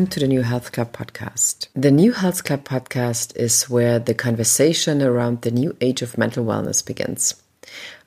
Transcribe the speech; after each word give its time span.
Welcome 0.00 0.12
to 0.12 0.20
the 0.20 0.28
New 0.28 0.40
Health 0.40 0.72
Club 0.72 0.92
podcast. 0.94 1.68
The 1.74 1.90
New 1.90 2.12
Health 2.12 2.44
Club 2.44 2.64
podcast 2.64 3.36
is 3.36 3.68
where 3.68 3.98
the 3.98 4.14
conversation 4.14 5.02
around 5.02 5.42
the 5.42 5.50
new 5.50 5.76
age 5.82 6.00
of 6.00 6.16
mental 6.16 6.42
wellness 6.42 6.82
begins. 6.82 7.34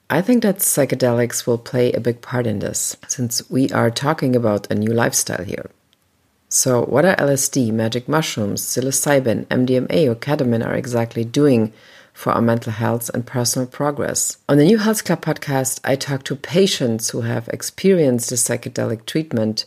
I 0.09 0.23
think 0.23 0.41
that 0.41 0.57
psychedelics 0.57 1.45
will 1.45 1.59
play 1.59 1.91
a 1.91 1.99
big 1.99 2.21
part 2.21 2.47
in 2.47 2.57
this, 2.57 2.97
since 3.07 3.47
we 3.47 3.69
are 3.69 3.91
talking 3.91 4.35
about 4.35 4.71
a 4.71 4.75
new 4.75 4.91
lifestyle 4.91 5.43
here. 5.43 5.69
So, 6.49 6.83
what 6.83 7.05
are 7.05 7.15
LSD, 7.17 7.71
magic 7.71 8.09
mushrooms, 8.09 8.63
psilocybin, 8.63 9.45
MDMA, 9.45 10.09
or 10.09 10.15
ketamine 10.15 10.65
are 10.65 10.73
exactly 10.73 11.23
doing 11.23 11.73
for 12.11 12.33
our 12.33 12.41
mental 12.41 12.73
health 12.73 13.11
and 13.13 13.23
personal 13.23 13.67
progress? 13.67 14.37
On 14.49 14.57
the 14.57 14.65
New 14.65 14.79
Health 14.79 15.05
Club 15.05 15.21
podcast, 15.21 15.79
I 15.83 15.95
talk 15.95 16.23
to 16.23 16.35
patients 16.35 17.11
who 17.11 17.21
have 17.21 17.47
experienced 17.49 18.31
the 18.31 18.35
psychedelic 18.35 19.05
treatment. 19.05 19.65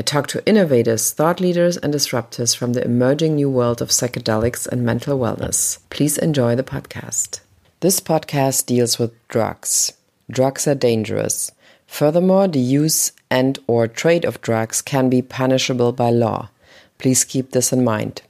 I 0.00 0.02
talk 0.02 0.28
to 0.28 0.42
innovators, 0.48 1.10
thought 1.10 1.40
leaders, 1.40 1.76
and 1.76 1.92
disruptors 1.92 2.56
from 2.56 2.72
the 2.72 2.82
emerging 2.82 3.34
new 3.34 3.50
world 3.50 3.82
of 3.82 3.90
psychedelics 3.90 4.66
and 4.66 4.82
mental 4.82 5.18
wellness. 5.18 5.78
Please 5.90 6.16
enjoy 6.16 6.56
the 6.56 6.62
podcast. 6.62 7.40
This 7.80 8.00
podcast 8.00 8.64
deals 8.64 8.98
with 8.98 9.12
drugs. 9.28 9.92
Drugs 10.30 10.66
are 10.66 10.74
dangerous. 10.74 11.52
Furthermore, 11.86 12.48
the 12.48 12.60
use 12.60 13.12
and 13.30 13.58
or 13.66 13.86
trade 13.86 14.24
of 14.24 14.40
drugs 14.40 14.80
can 14.80 15.10
be 15.10 15.20
punishable 15.20 15.92
by 15.92 16.08
law. 16.08 16.48
Please 16.96 17.22
keep 17.22 17.50
this 17.50 17.70
in 17.70 17.84
mind. 17.84 18.22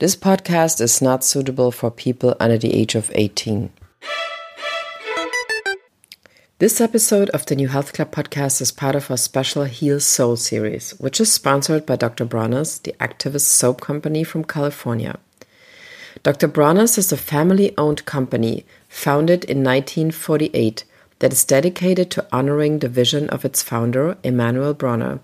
This 0.00 0.16
podcast 0.16 0.82
is 0.82 1.00
not 1.00 1.24
suitable 1.24 1.72
for 1.72 1.90
people 1.90 2.36
under 2.38 2.58
the 2.58 2.74
age 2.74 2.94
of 2.94 3.10
18. 3.14 3.70
This 6.58 6.80
episode 6.80 7.28
of 7.30 7.44
the 7.44 7.54
New 7.54 7.68
Health 7.68 7.92
Club 7.92 8.12
podcast 8.12 8.62
is 8.62 8.72
part 8.72 8.94
of 8.94 9.10
our 9.10 9.18
special 9.18 9.64
Heal 9.64 10.00
Soul 10.00 10.36
series, 10.36 10.92
which 10.92 11.20
is 11.20 11.30
sponsored 11.30 11.84
by 11.84 11.96
Dr. 11.96 12.24
Bronner's, 12.24 12.78
the 12.78 12.94
activist 12.98 13.42
soap 13.42 13.82
company 13.82 14.24
from 14.24 14.42
California. 14.42 15.18
Dr. 16.22 16.48
Bronner's 16.48 16.96
is 16.96 17.12
a 17.12 17.18
family 17.18 17.74
owned 17.76 18.06
company 18.06 18.64
founded 18.88 19.44
in 19.44 19.58
1948 19.58 20.84
that 21.18 21.34
is 21.34 21.44
dedicated 21.44 22.10
to 22.12 22.26
honoring 22.32 22.78
the 22.78 22.88
vision 22.88 23.28
of 23.28 23.44
its 23.44 23.62
founder, 23.62 24.16
Emanuel 24.24 24.72
Bronner, 24.72 25.20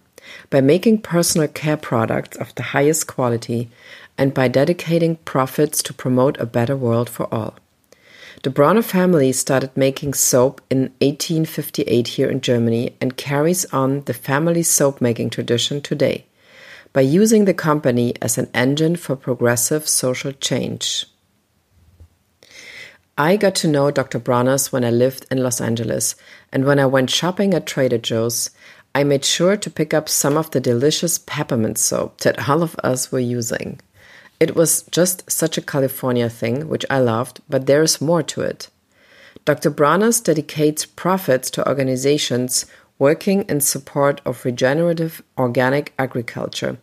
by 0.50 0.61
making 0.61 1.00
personal 1.00 1.48
care 1.48 1.78
products 1.78 2.36
of 2.36 2.55
the 2.56 2.74
highest 2.74 3.06
quality 3.06 3.70
and 4.19 4.34
by 4.34 4.48
dedicating 4.48 5.17
profits 5.24 5.83
to 5.84 5.94
promote 5.94 6.39
a 6.39 6.44
better 6.44 6.77
world 6.77 7.08
for 7.08 7.27
all. 7.33 7.55
The 8.43 8.51
Bronner 8.51 8.83
family 8.83 9.31
started 9.31 9.71
making 9.77 10.15
soap 10.15 10.61
in 10.69 10.91
1858 11.01 12.09
here 12.09 12.29
in 12.29 12.41
Germany 12.41 12.97
and 13.01 13.17
carries 13.17 13.65
on 13.67 14.01
the 14.03 14.15
family 14.15 14.65
soap 14.65 15.01
making 15.01 15.31
tradition 15.31 15.81
today 15.81 16.27
by 16.93 17.03
using 17.03 17.45
the 17.45 17.55
company 17.55 18.15
as 18.20 18.39
an 18.39 18.51
engine 18.53 18.97
for 18.97 19.15
progressive 19.15 19.89
social 19.89 20.33
change. 20.33 21.07
I 23.17 23.37
got 23.37 23.55
to 23.57 23.69
know 23.69 23.93
Dr. 23.93 24.19
Bronner's 24.19 24.73
when 24.73 24.85
I 24.85 24.91
lived 24.91 25.25
in 25.31 25.41
Los 25.41 25.61
Angeles, 25.61 26.17
and 26.51 26.65
when 26.65 26.81
I 26.81 26.87
went 26.87 27.11
shopping 27.11 27.55
at 27.55 27.67
Trader 27.67 27.98
Joe's, 27.98 28.51
I 28.93 29.05
made 29.05 29.25
sure 29.25 29.57
to 29.57 29.70
pick 29.70 29.95
up 29.95 30.09
some 30.09 30.37
of 30.37 30.51
the 30.51 30.61
delicious 30.61 31.17
peppermint 31.17 31.79
soap 31.79 32.19
that 32.23 32.48
all 32.48 32.65
of 32.65 32.75
us 32.83 33.13
were 33.13 33.20
using. 33.20 33.79
It 34.43 34.57
was 34.57 34.83
just 34.91 35.31
such 35.31 35.57
a 35.57 35.63
California 35.63 36.29
thing, 36.29 36.69
which 36.69 36.85
I 36.91 36.98
loved, 36.98 37.42
but 37.48 37.67
there 37.67 37.80
is 37.80 38.01
more 38.01 38.25
to 38.25 38.41
it. 38.41 38.70
Dr. 39.45 39.70
Bronner's 39.70 40.20
dedicates 40.20 40.85
profits 40.85 41.48
to 41.53 41.69
organizations 41.69 42.67
working 42.98 43.42
in 43.48 43.61
support 43.61 44.20
of 44.25 44.45
regenerative 44.45 45.23
organic 45.39 45.92
agriculture, 45.97 46.77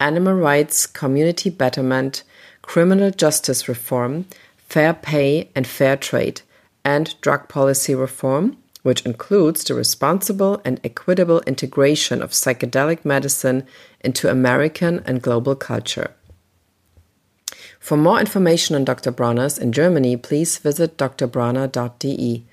animal 0.00 0.32
rights, 0.32 0.86
community 0.86 1.50
betterment, 1.50 2.22
criminal 2.62 3.10
justice 3.10 3.68
reform, 3.68 4.24
fair 4.56 4.94
pay 4.94 5.50
and 5.54 5.66
fair 5.66 5.98
trade, 5.98 6.40
and 6.82 7.20
drug 7.20 7.46
policy 7.46 7.94
reform, 7.94 8.56
which 8.84 9.04
includes 9.04 9.64
the 9.64 9.74
responsible 9.74 10.62
and 10.64 10.80
equitable 10.82 11.42
integration 11.42 12.22
of 12.22 12.30
psychedelic 12.30 13.04
medicine 13.04 13.66
into 14.00 14.30
American 14.30 15.02
and 15.04 15.20
global 15.20 15.54
culture. 15.54 16.10
For 17.82 17.96
more 17.96 18.20
information 18.20 18.76
on 18.76 18.84
Dr. 18.84 19.10
Bronner's 19.10 19.58
in 19.58 19.72
Germany, 19.72 20.16
please 20.16 20.56
visit 20.56 20.96
drbronner.de. 20.96 22.44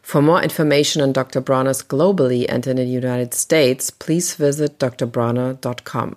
For 0.00 0.22
more 0.22 0.40
information 0.40 1.02
on 1.02 1.12
Dr. 1.12 1.40
Bronner's 1.40 1.82
globally 1.82 2.46
and 2.48 2.64
in 2.68 2.76
the 2.76 2.84
United 2.84 3.34
States, 3.34 3.90
please 3.90 4.36
visit 4.36 4.78
drbronner.com. 4.78 6.14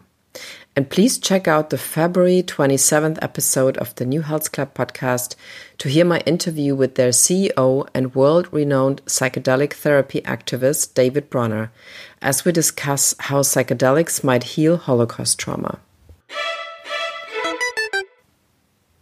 And 0.75 0.87
please 0.87 1.17
check 1.17 1.47
out 1.47 1.71
the 1.71 1.79
February 1.79 2.43
27th 2.43 3.17
episode 3.23 3.75
of 3.79 3.95
the 3.95 4.05
New 4.05 4.21
Health 4.21 4.51
Club 4.51 4.75
podcast 4.75 5.33
to 5.79 5.89
hear 5.89 6.05
my 6.05 6.19
interview 6.27 6.75
with 6.75 6.93
their 6.93 7.09
CEO 7.09 7.87
and 7.95 8.13
world 8.13 8.53
renowned 8.53 9.03
psychedelic 9.07 9.73
therapy 9.73 10.21
activist, 10.21 10.93
David 10.93 11.31
Bronner, 11.31 11.71
as 12.21 12.45
we 12.45 12.51
discuss 12.51 13.15
how 13.17 13.41
psychedelics 13.41 14.23
might 14.23 14.43
heal 14.43 14.77
Holocaust 14.77 15.39
trauma. 15.39 15.79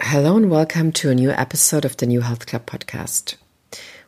Hello 0.09 0.37
and 0.37 0.49
welcome 0.49 0.93
to 0.93 1.09
a 1.09 1.15
new 1.15 1.31
episode 1.31 1.83
of 1.83 1.97
the 1.97 2.05
New 2.05 2.21
Health 2.21 2.45
Club 2.45 2.65
podcast. 2.65 3.35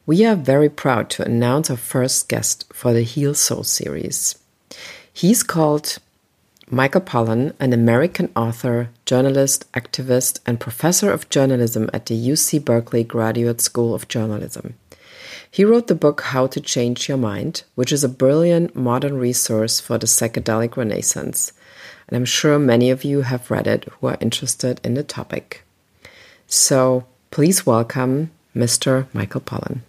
We 0.05 0.23
are 0.23 0.33
very 0.33 0.69
proud 0.69 1.09
to 1.09 1.25
announce 1.25 1.69
our 1.69 1.75
first 1.75 2.29
guest 2.29 2.71
for 2.71 2.93
the 2.93 3.01
Heal 3.01 3.33
Soul 3.33 3.65
series. 3.65 4.37
He's 5.11 5.43
called 5.43 5.97
Michael 6.69 7.01
Pollan, 7.01 7.53
an 7.59 7.73
American 7.73 8.31
author, 8.33 8.91
journalist, 9.05 9.69
activist, 9.73 10.39
and 10.45 10.57
professor 10.57 11.11
of 11.11 11.29
journalism 11.29 11.89
at 11.93 12.05
the 12.05 12.15
UC 12.15 12.63
Berkeley 12.63 13.03
Graduate 13.03 13.59
School 13.59 13.93
of 13.93 14.07
Journalism. 14.07 14.75
He 15.51 15.65
wrote 15.65 15.87
the 15.87 15.95
book 15.95 16.21
How 16.21 16.47
to 16.47 16.61
Change 16.61 17.09
Your 17.09 17.17
Mind, 17.17 17.63
which 17.75 17.91
is 17.91 18.05
a 18.05 18.09
brilliant 18.09 18.73
modern 18.73 19.17
resource 19.17 19.81
for 19.81 19.97
the 19.97 20.07
psychedelic 20.07 20.77
renaissance. 20.77 21.51
And 22.07 22.15
I'm 22.15 22.23
sure 22.23 22.57
many 22.57 22.89
of 22.89 23.03
you 23.03 23.23
have 23.23 23.51
read 23.51 23.67
it 23.67 23.83
who 23.99 24.07
are 24.07 24.17
interested 24.21 24.79
in 24.81 24.93
the 24.93 25.03
topic. 25.03 25.65
So 26.49 27.05
please 27.29 27.65
welcome 27.65 28.31
Mr. 28.55 29.05
Michael 29.13 29.41
Pollan. 29.41 29.81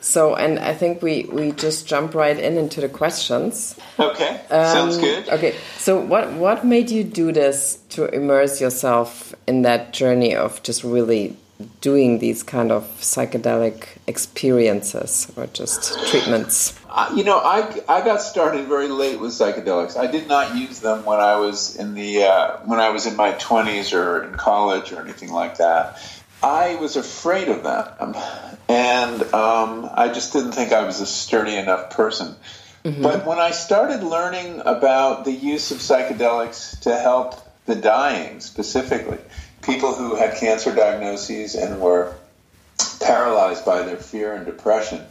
So, 0.00 0.34
and 0.34 0.58
I 0.58 0.74
think 0.74 1.02
we 1.02 1.24
we 1.30 1.52
just 1.52 1.86
jump 1.86 2.14
right 2.14 2.38
in 2.38 2.56
into 2.56 2.80
the 2.80 2.88
questions. 2.88 3.78
Okay, 3.98 4.40
um, 4.50 4.64
sounds 4.66 4.98
good. 4.98 5.28
Okay, 5.28 5.54
so 5.76 6.00
what 6.00 6.32
what 6.32 6.64
made 6.64 6.90
you 6.90 7.04
do 7.04 7.32
this 7.32 7.78
to 7.90 8.06
immerse 8.06 8.60
yourself 8.60 9.34
in 9.46 9.62
that 9.62 9.92
journey 9.92 10.34
of 10.34 10.62
just 10.62 10.82
really 10.82 11.36
doing 11.80 12.18
these 12.18 12.42
kind 12.42 12.72
of 12.72 12.84
psychedelic 12.98 13.99
experiences 14.10 15.32
or 15.36 15.46
just 15.46 15.96
treatments? 16.10 16.78
Uh, 16.90 17.10
you 17.16 17.24
know, 17.24 17.38
I, 17.38 17.82
I 17.88 18.04
got 18.04 18.20
started 18.20 18.66
very 18.66 18.88
late 18.88 19.18
with 19.18 19.30
psychedelics. 19.30 19.96
I 19.96 20.06
did 20.06 20.28
not 20.28 20.56
use 20.56 20.80
them 20.80 21.06
when 21.06 21.20
I 21.20 21.36
was 21.36 21.76
in 21.76 21.94
the 21.94 22.24
uh, 22.24 22.58
when 22.66 22.80
I 22.80 22.90
was 22.90 23.06
in 23.06 23.16
my 23.16 23.32
twenties 23.32 23.94
or 23.94 24.24
in 24.24 24.34
college 24.34 24.92
or 24.92 25.00
anything 25.00 25.32
like 25.32 25.56
that. 25.56 25.98
I 26.42 26.74
was 26.76 26.96
afraid 26.96 27.48
of 27.48 27.62
them, 27.62 28.14
and 28.68 29.22
um, 29.32 29.88
I 29.94 30.08
just 30.08 30.32
didn't 30.32 30.52
think 30.52 30.72
I 30.72 30.84
was 30.84 31.00
a 31.00 31.06
sturdy 31.06 31.56
enough 31.56 31.90
person. 31.90 32.34
Mm-hmm. 32.84 33.02
But 33.02 33.26
when 33.26 33.38
I 33.38 33.50
started 33.50 34.02
learning 34.02 34.62
about 34.64 35.24
the 35.24 35.32
use 35.32 35.70
of 35.70 35.78
psychedelics 35.78 36.80
to 36.80 36.96
help 36.96 37.34
the 37.66 37.76
dying, 37.76 38.40
specifically 38.40 39.18
people 39.62 39.94
who 39.94 40.16
had 40.16 40.36
cancer 40.36 40.74
diagnoses 40.74 41.54
and 41.54 41.80
were 41.80 42.14
paralyzed 42.98 43.64
by 43.64 43.82
their 43.82 43.96
fear 43.96 44.34
and 44.34 44.46
depression, 44.46 45.04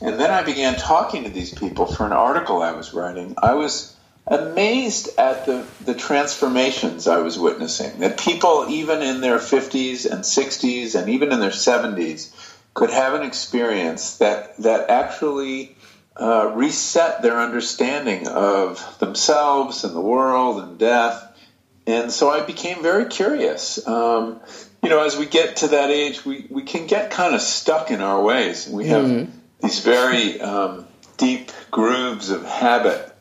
and 0.00 0.18
then 0.18 0.30
I 0.30 0.42
began 0.42 0.76
talking 0.76 1.24
to 1.24 1.30
these 1.30 1.52
people 1.52 1.86
for 1.86 2.06
an 2.06 2.12
article 2.12 2.62
I 2.62 2.72
was 2.72 2.94
writing, 2.94 3.34
I 3.38 3.54
was 3.54 3.94
amazed 4.26 5.18
at 5.18 5.46
the, 5.46 5.66
the 5.84 5.94
transformations 5.94 7.08
I 7.08 7.18
was 7.18 7.38
witnessing. 7.38 8.00
That 8.00 8.18
people, 8.18 8.66
even 8.68 9.02
in 9.02 9.20
their 9.20 9.38
50s 9.38 10.10
and 10.10 10.22
60s 10.22 10.98
and 10.98 11.10
even 11.10 11.32
in 11.32 11.40
their 11.40 11.50
70s, 11.50 12.32
could 12.74 12.90
have 12.90 13.14
an 13.14 13.22
experience 13.22 14.18
that, 14.18 14.56
that 14.58 14.88
actually 14.88 15.76
uh, 16.16 16.52
reset 16.54 17.22
their 17.22 17.40
understanding 17.40 18.28
of 18.28 18.98
themselves 18.98 19.84
and 19.84 19.94
the 19.94 20.00
world 20.00 20.62
and 20.62 20.78
death. 20.78 21.28
And 21.86 22.12
so 22.12 22.30
I 22.30 22.42
became 22.42 22.82
very 22.82 23.06
curious. 23.06 23.86
Um, 23.86 24.40
you 24.82 24.88
know, 24.88 25.04
as 25.04 25.16
we 25.16 25.26
get 25.26 25.56
to 25.56 25.68
that 25.68 25.90
age, 25.90 26.24
we, 26.24 26.46
we 26.50 26.62
can 26.62 26.86
get 26.86 27.10
kind 27.10 27.34
of 27.34 27.40
stuck 27.40 27.90
in 27.90 28.00
our 28.00 28.22
ways. 28.22 28.68
We 28.68 28.88
have 28.88 29.04
mm-hmm. 29.04 29.30
these 29.60 29.80
very 29.80 30.40
um, 30.40 30.86
deep 31.16 31.52
grooves 31.70 32.30
of 32.30 32.44
habit 32.44 33.12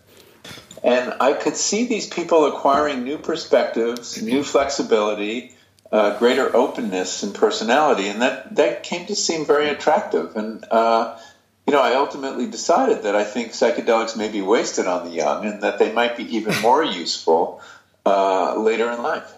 and 0.83 1.13
I 1.19 1.33
could 1.33 1.55
see 1.55 1.85
these 1.85 2.07
people 2.07 2.45
acquiring 2.45 3.03
new 3.03 3.17
perspectives, 3.17 4.21
new 4.21 4.43
flexibility, 4.43 5.53
uh, 5.91 6.17
greater 6.17 6.55
openness 6.55 7.23
and 7.23 7.35
personality, 7.35 8.07
and 8.07 8.21
that 8.21 8.55
that 8.55 8.83
came 8.83 9.05
to 9.07 9.15
seem 9.15 9.45
very 9.45 9.69
attractive. 9.69 10.35
And 10.35 10.65
uh, 10.71 11.19
you 11.67 11.73
know, 11.73 11.81
I 11.81 11.95
ultimately 11.95 12.47
decided 12.47 13.03
that 13.03 13.15
I 13.15 13.23
think 13.23 13.51
psychedelics 13.51 14.17
may 14.17 14.29
be 14.29 14.41
wasted 14.41 14.87
on 14.87 15.07
the 15.07 15.11
young, 15.11 15.45
and 15.45 15.61
that 15.61 15.77
they 15.77 15.91
might 15.91 16.17
be 16.17 16.35
even 16.35 16.59
more 16.61 16.83
useful 17.03 17.61
uh, 18.05 18.57
later 18.57 18.91
in 18.91 19.03
life. 19.03 19.31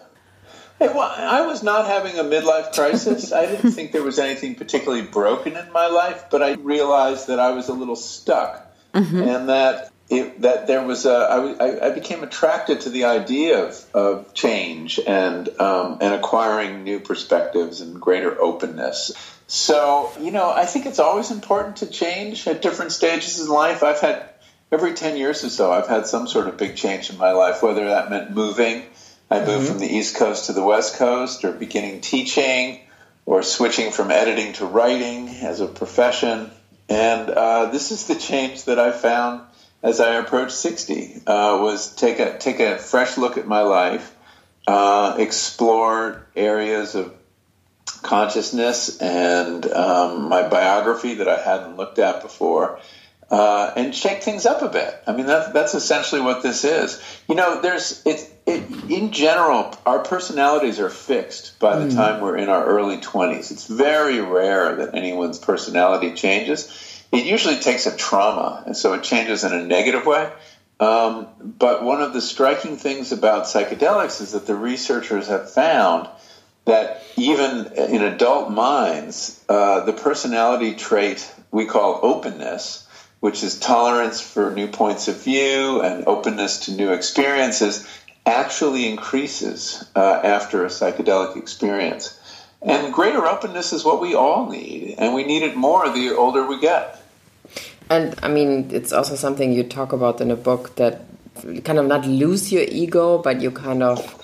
Well, 0.88 1.14
I 1.16 1.46
was 1.46 1.62
not 1.62 1.86
having 1.86 2.18
a 2.18 2.24
midlife 2.24 2.72
crisis. 2.74 3.32
I 3.32 3.46
didn't 3.46 3.72
think 3.72 3.92
there 3.92 4.02
was 4.02 4.18
anything 4.18 4.54
particularly 4.54 5.02
broken 5.02 5.56
in 5.56 5.72
my 5.72 5.86
life, 5.86 6.26
but 6.30 6.42
I 6.42 6.52
realized 6.54 7.28
that 7.28 7.38
I 7.38 7.50
was 7.50 7.68
a 7.68 7.72
little 7.72 7.96
stuck, 7.96 8.70
mm-hmm. 8.92 9.22
and 9.22 9.48
that 9.48 9.92
it, 10.08 10.42
that 10.42 10.66
there 10.66 10.84
was 10.84 11.06
a 11.06 11.14
I, 11.14 11.86
I 11.86 11.90
became 11.90 12.22
attracted 12.22 12.82
to 12.82 12.90
the 12.90 13.04
idea 13.04 13.64
of, 13.64 13.84
of 13.94 14.34
change 14.34 15.00
and 15.06 15.48
um, 15.60 15.98
and 16.00 16.14
acquiring 16.14 16.84
new 16.84 17.00
perspectives 17.00 17.80
and 17.80 18.00
greater 18.00 18.40
openness. 18.40 19.12
So 19.46 20.12
you 20.20 20.30
know, 20.30 20.50
I 20.50 20.66
think 20.66 20.86
it's 20.86 20.98
always 20.98 21.30
important 21.30 21.76
to 21.76 21.86
change 21.86 22.46
at 22.46 22.62
different 22.62 22.92
stages 22.92 23.40
in 23.40 23.48
life. 23.48 23.82
I've 23.82 24.00
had 24.00 24.28
every 24.70 24.94
ten 24.94 25.16
years 25.16 25.44
or 25.44 25.48
so, 25.48 25.72
I've 25.72 25.88
had 25.88 26.06
some 26.06 26.26
sort 26.26 26.48
of 26.48 26.56
big 26.56 26.76
change 26.76 27.10
in 27.10 27.18
my 27.18 27.32
life, 27.32 27.62
whether 27.62 27.86
that 27.86 28.10
meant 28.10 28.30
moving 28.30 28.82
I 29.30 29.38
moved 29.40 29.50
mm-hmm. 29.50 29.66
from 29.66 29.78
the 29.78 29.92
East 29.92 30.16
Coast 30.16 30.46
to 30.46 30.52
the 30.52 30.62
West 30.62 30.96
Coast, 30.96 31.44
or 31.44 31.52
beginning 31.52 32.00
teaching, 32.00 32.80
or 33.26 33.42
switching 33.42 33.90
from 33.90 34.10
editing 34.10 34.52
to 34.54 34.66
writing 34.66 35.28
as 35.28 35.60
a 35.60 35.66
profession. 35.66 36.50
And 36.88 37.30
uh, 37.30 37.66
this 37.66 37.90
is 37.90 38.06
the 38.06 38.14
change 38.14 38.64
that 38.64 38.78
I 38.78 38.92
found 38.92 39.40
as 39.82 40.00
I 40.00 40.14
approached 40.14 40.52
60 40.52 41.22
uh, 41.26 41.58
was 41.60 41.94
take 41.94 42.18
a 42.18 42.38
take 42.38 42.58
a 42.58 42.78
fresh 42.78 43.18
look 43.18 43.36
at 43.36 43.46
my 43.46 43.60
life, 43.60 44.14
uh, 44.66 45.16
explore 45.18 46.26
areas 46.34 46.94
of 46.94 47.14
consciousness 48.02 48.98
and 49.00 49.66
um, 49.66 50.28
my 50.28 50.48
biography 50.48 51.14
that 51.14 51.28
I 51.28 51.38
hadn't 51.38 51.76
looked 51.76 51.98
at 51.98 52.22
before, 52.22 52.80
uh, 53.30 53.72
and 53.76 53.94
shake 53.94 54.22
things 54.22 54.46
up 54.46 54.62
a 54.62 54.68
bit. 54.68 55.02
I 55.06 55.12
mean, 55.12 55.26
that, 55.26 55.52
that's 55.52 55.74
essentially 55.74 56.22
what 56.22 56.42
this 56.42 56.64
is. 56.64 57.02
You 57.28 57.34
know, 57.34 57.60
there's 57.60 58.02
it, 58.06 58.30
it, 58.46 58.90
in 58.90 59.10
general, 59.10 59.74
our 59.86 60.00
personalities 60.00 60.78
are 60.78 60.90
fixed 60.90 61.58
by 61.58 61.78
the 61.78 61.86
mm. 61.86 61.94
time 61.94 62.20
we're 62.20 62.36
in 62.36 62.48
our 62.48 62.64
early 62.64 62.98
20s. 62.98 63.50
It's 63.50 63.66
very 63.66 64.20
rare 64.20 64.76
that 64.76 64.94
anyone's 64.94 65.38
personality 65.38 66.12
changes. 66.14 67.04
It 67.10 67.24
usually 67.24 67.56
takes 67.56 67.86
a 67.86 67.96
trauma, 67.96 68.62
and 68.66 68.76
so 68.76 68.92
it 68.94 69.02
changes 69.02 69.44
in 69.44 69.52
a 69.52 69.64
negative 69.64 70.04
way. 70.04 70.30
Um, 70.78 71.28
but 71.40 71.84
one 71.84 72.02
of 72.02 72.12
the 72.12 72.20
striking 72.20 72.76
things 72.76 73.12
about 73.12 73.44
psychedelics 73.44 74.20
is 74.20 74.32
that 74.32 74.46
the 74.46 74.56
researchers 74.56 75.28
have 75.28 75.50
found 75.50 76.08
that 76.66 77.02
even 77.16 77.72
in 77.74 78.02
adult 78.02 78.50
minds, 78.50 79.42
uh, 79.48 79.84
the 79.84 79.92
personality 79.92 80.74
trait 80.74 81.32
we 81.50 81.66
call 81.66 82.00
openness 82.02 82.84
which 83.24 83.42
is 83.42 83.58
tolerance 83.58 84.20
for 84.20 84.50
new 84.50 84.68
points 84.68 85.08
of 85.08 85.16
view 85.22 85.80
and 85.80 86.06
openness 86.06 86.66
to 86.66 86.72
new 86.72 86.92
experiences, 86.92 87.88
actually 88.26 88.88
increases 88.88 89.84
uh, 89.94 90.20
after 90.24 90.64
a 90.64 90.68
psychedelic 90.68 91.36
experience. 91.36 92.20
And 92.62 92.92
greater 92.92 93.26
openness 93.26 93.72
is 93.72 93.84
what 93.84 94.00
we 94.00 94.14
all 94.14 94.48
need, 94.48 94.94
and 94.98 95.14
we 95.14 95.24
need 95.24 95.42
it 95.42 95.54
more 95.54 95.88
the 95.90 96.14
older 96.16 96.46
we 96.46 96.60
get. 96.60 97.00
And 97.90 98.18
I 98.22 98.28
mean, 98.28 98.70
it's 98.72 98.92
also 98.92 99.14
something 99.14 99.52
you 99.52 99.64
talk 99.64 99.92
about 99.92 100.20
in 100.20 100.30
a 100.30 100.36
book 100.36 100.76
that 100.76 101.02
kind 101.64 101.78
of 101.78 101.86
not 101.86 102.06
lose 102.06 102.50
your 102.50 102.64
ego, 102.66 103.18
but 103.18 103.42
you 103.42 103.50
kind 103.50 103.82
of 103.82 104.20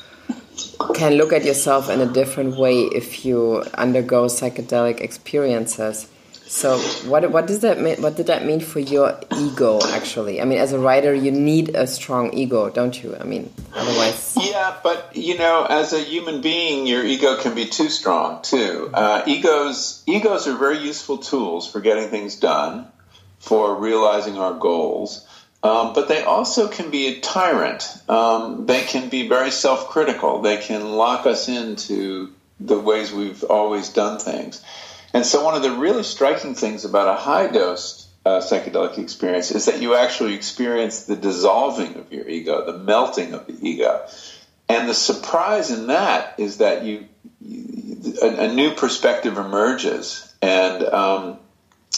can 0.95 1.15
look 1.15 1.33
at 1.33 1.45
yourself 1.45 1.91
in 1.91 2.01
a 2.01 2.07
different 2.07 2.57
way 2.57 2.83
if 2.83 3.25
you 3.25 3.63
undergo 3.75 4.25
psychedelic 4.25 5.01
experiences. 5.01 6.09
So 6.51 6.79
what 7.09 7.31
what 7.31 7.47
does 7.47 7.61
that 7.61 7.81
mean? 7.81 8.03
What 8.03 8.17
did 8.17 8.27
that 8.27 8.45
mean 8.45 8.59
for 8.59 8.81
your 8.81 9.17
ego? 9.39 9.79
Actually, 9.93 10.43
I 10.43 10.45
mean, 10.45 10.59
as 10.59 10.73
a 10.73 10.81
writer, 10.81 11.15
you 11.15 11.31
need 11.31 11.77
a 11.77 11.87
strong 11.87 12.35
ego, 12.35 12.69
don't 12.69 13.01
you? 13.01 13.17
I 13.17 13.23
mean, 13.23 13.55
otherwise. 13.73 14.37
Yeah, 14.37 14.77
but 14.83 15.15
you 15.15 15.39
know, 15.39 15.65
as 15.71 15.93
a 15.93 16.01
human 16.01 16.41
being, 16.41 16.89
your 16.89 17.05
ego 17.05 17.37
can 17.37 17.55
be 17.55 17.67
too 17.67 17.89
strong 17.89 18.43
too. 18.43 18.91
Uh, 18.93 19.23
egos 19.29 20.03
egos 20.07 20.49
are 20.49 20.57
very 20.57 20.79
useful 20.79 21.19
tools 21.19 21.71
for 21.71 21.81
getting 21.81 22.09
things 22.09 22.35
done, 22.35 22.89
for 23.39 23.77
realizing 23.77 24.37
our 24.37 24.55
goals. 24.55 25.25
Um, 25.63 25.93
but 25.93 26.09
they 26.09 26.25
also 26.25 26.67
can 26.67 26.91
be 26.91 27.07
a 27.07 27.21
tyrant. 27.21 27.87
Um, 28.09 28.67
they 28.67 28.81
can 28.81 29.09
be 29.09 29.29
very 29.29 29.53
self 29.53 29.89
critical. 29.89 30.43
They 30.43 30.57
can 30.57 30.97
lock 30.97 31.27
us 31.27 31.49
into 31.49 32.33
the 32.59 32.81
ways 32.81 33.13
we've 33.13 33.45
always 33.45 33.91
done 33.91 34.19
things. 34.19 34.61
And 35.13 35.27
so, 35.27 35.45
one 35.45 35.55
of 35.55 35.63
the 35.63 35.73
really 35.73 36.03
striking 36.03 36.55
things 36.55 36.85
about 36.85 37.09
a 37.09 37.21
high 37.21 37.49
dose 37.49 38.09
uh, 38.25 38.41
psychedelic 38.41 38.99
experience 38.99 39.51
is 39.51 39.67
that 39.67 39.81
you 39.81 39.95
actually 39.95 40.35
experience 40.35 41.05
the 41.05 41.17
dissolving 41.17 41.97
of 41.97 42.13
your 42.13 42.29
ego, 42.29 42.65
the 42.65 42.79
melting 42.79 43.33
of 43.33 43.47
the 43.47 43.57
ego. 43.67 44.07
And 44.69 44.89
the 44.89 44.95
surprise 44.95 45.71
in 45.71 45.89
that 45.89 46.35
is 46.39 46.59
that 46.59 46.85
you, 46.85 47.07
you 47.41 48.15
a, 48.23 48.51
a, 48.51 48.55
new 48.55 48.73
perspective 48.75 49.37
emerges, 49.37 50.33
and 50.41 50.85
um, 50.85 51.39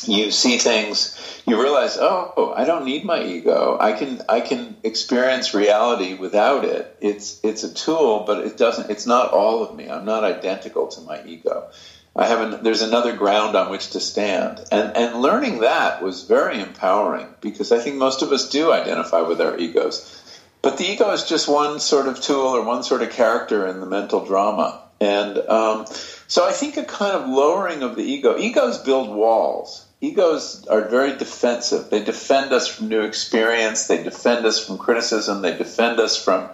you 0.04 0.30
see 0.30 0.56
things. 0.58 1.18
You 1.46 1.60
realize, 1.60 1.98
oh, 2.00 2.54
I 2.56 2.64
don't 2.64 2.84
need 2.84 3.04
my 3.04 3.22
ego. 3.22 3.76
I 3.78 3.92
can 3.92 4.22
I 4.28 4.40
can 4.40 4.76
experience 4.82 5.52
reality 5.52 6.14
without 6.14 6.64
it. 6.64 6.96
It's 7.00 7.40
it's 7.42 7.62
a 7.62 7.72
tool, 7.72 8.24
but 8.26 8.46
it 8.46 8.56
doesn't. 8.56 8.90
It's 8.90 9.06
not 9.06 9.32
all 9.32 9.62
of 9.62 9.76
me. 9.76 9.90
I'm 9.90 10.04
not 10.04 10.24
identical 10.24 10.88
to 10.88 11.00
my 11.02 11.22
ego. 11.24 11.68
I 12.14 12.26
have 12.26 12.40
an, 12.40 12.62
there's 12.62 12.82
another 12.82 13.16
ground 13.16 13.56
on 13.56 13.70
which 13.70 13.90
to 13.90 14.00
stand, 14.00 14.60
and 14.70 14.96
and 14.96 15.22
learning 15.22 15.60
that 15.60 16.02
was 16.02 16.24
very 16.24 16.60
empowering 16.60 17.26
because 17.40 17.72
I 17.72 17.78
think 17.78 17.96
most 17.96 18.22
of 18.22 18.32
us 18.32 18.50
do 18.50 18.70
identify 18.70 19.22
with 19.22 19.40
our 19.40 19.56
egos, 19.56 20.22
but 20.60 20.76
the 20.76 20.84
ego 20.84 21.10
is 21.10 21.24
just 21.24 21.48
one 21.48 21.80
sort 21.80 22.08
of 22.08 22.20
tool 22.20 22.48
or 22.48 22.64
one 22.64 22.82
sort 22.82 23.02
of 23.02 23.10
character 23.10 23.66
in 23.66 23.80
the 23.80 23.86
mental 23.86 24.26
drama, 24.26 24.82
and 25.00 25.38
um, 25.38 25.86
so 26.28 26.46
I 26.46 26.52
think 26.52 26.76
a 26.76 26.84
kind 26.84 27.14
of 27.14 27.28
lowering 27.28 27.82
of 27.82 27.96
the 27.96 28.02
ego. 28.02 28.38
Egos 28.38 28.78
build 28.78 29.14
walls. 29.14 29.86
Egos 30.00 30.66
are 30.66 30.88
very 30.88 31.16
defensive. 31.16 31.88
They 31.88 32.02
defend 32.02 32.52
us 32.52 32.66
from 32.68 32.88
new 32.88 33.02
experience. 33.02 33.86
They 33.86 34.02
defend 34.02 34.44
us 34.44 34.64
from 34.64 34.78
criticism. 34.78 35.42
They 35.42 35.56
defend 35.56 36.00
us 36.00 36.22
from 36.22 36.50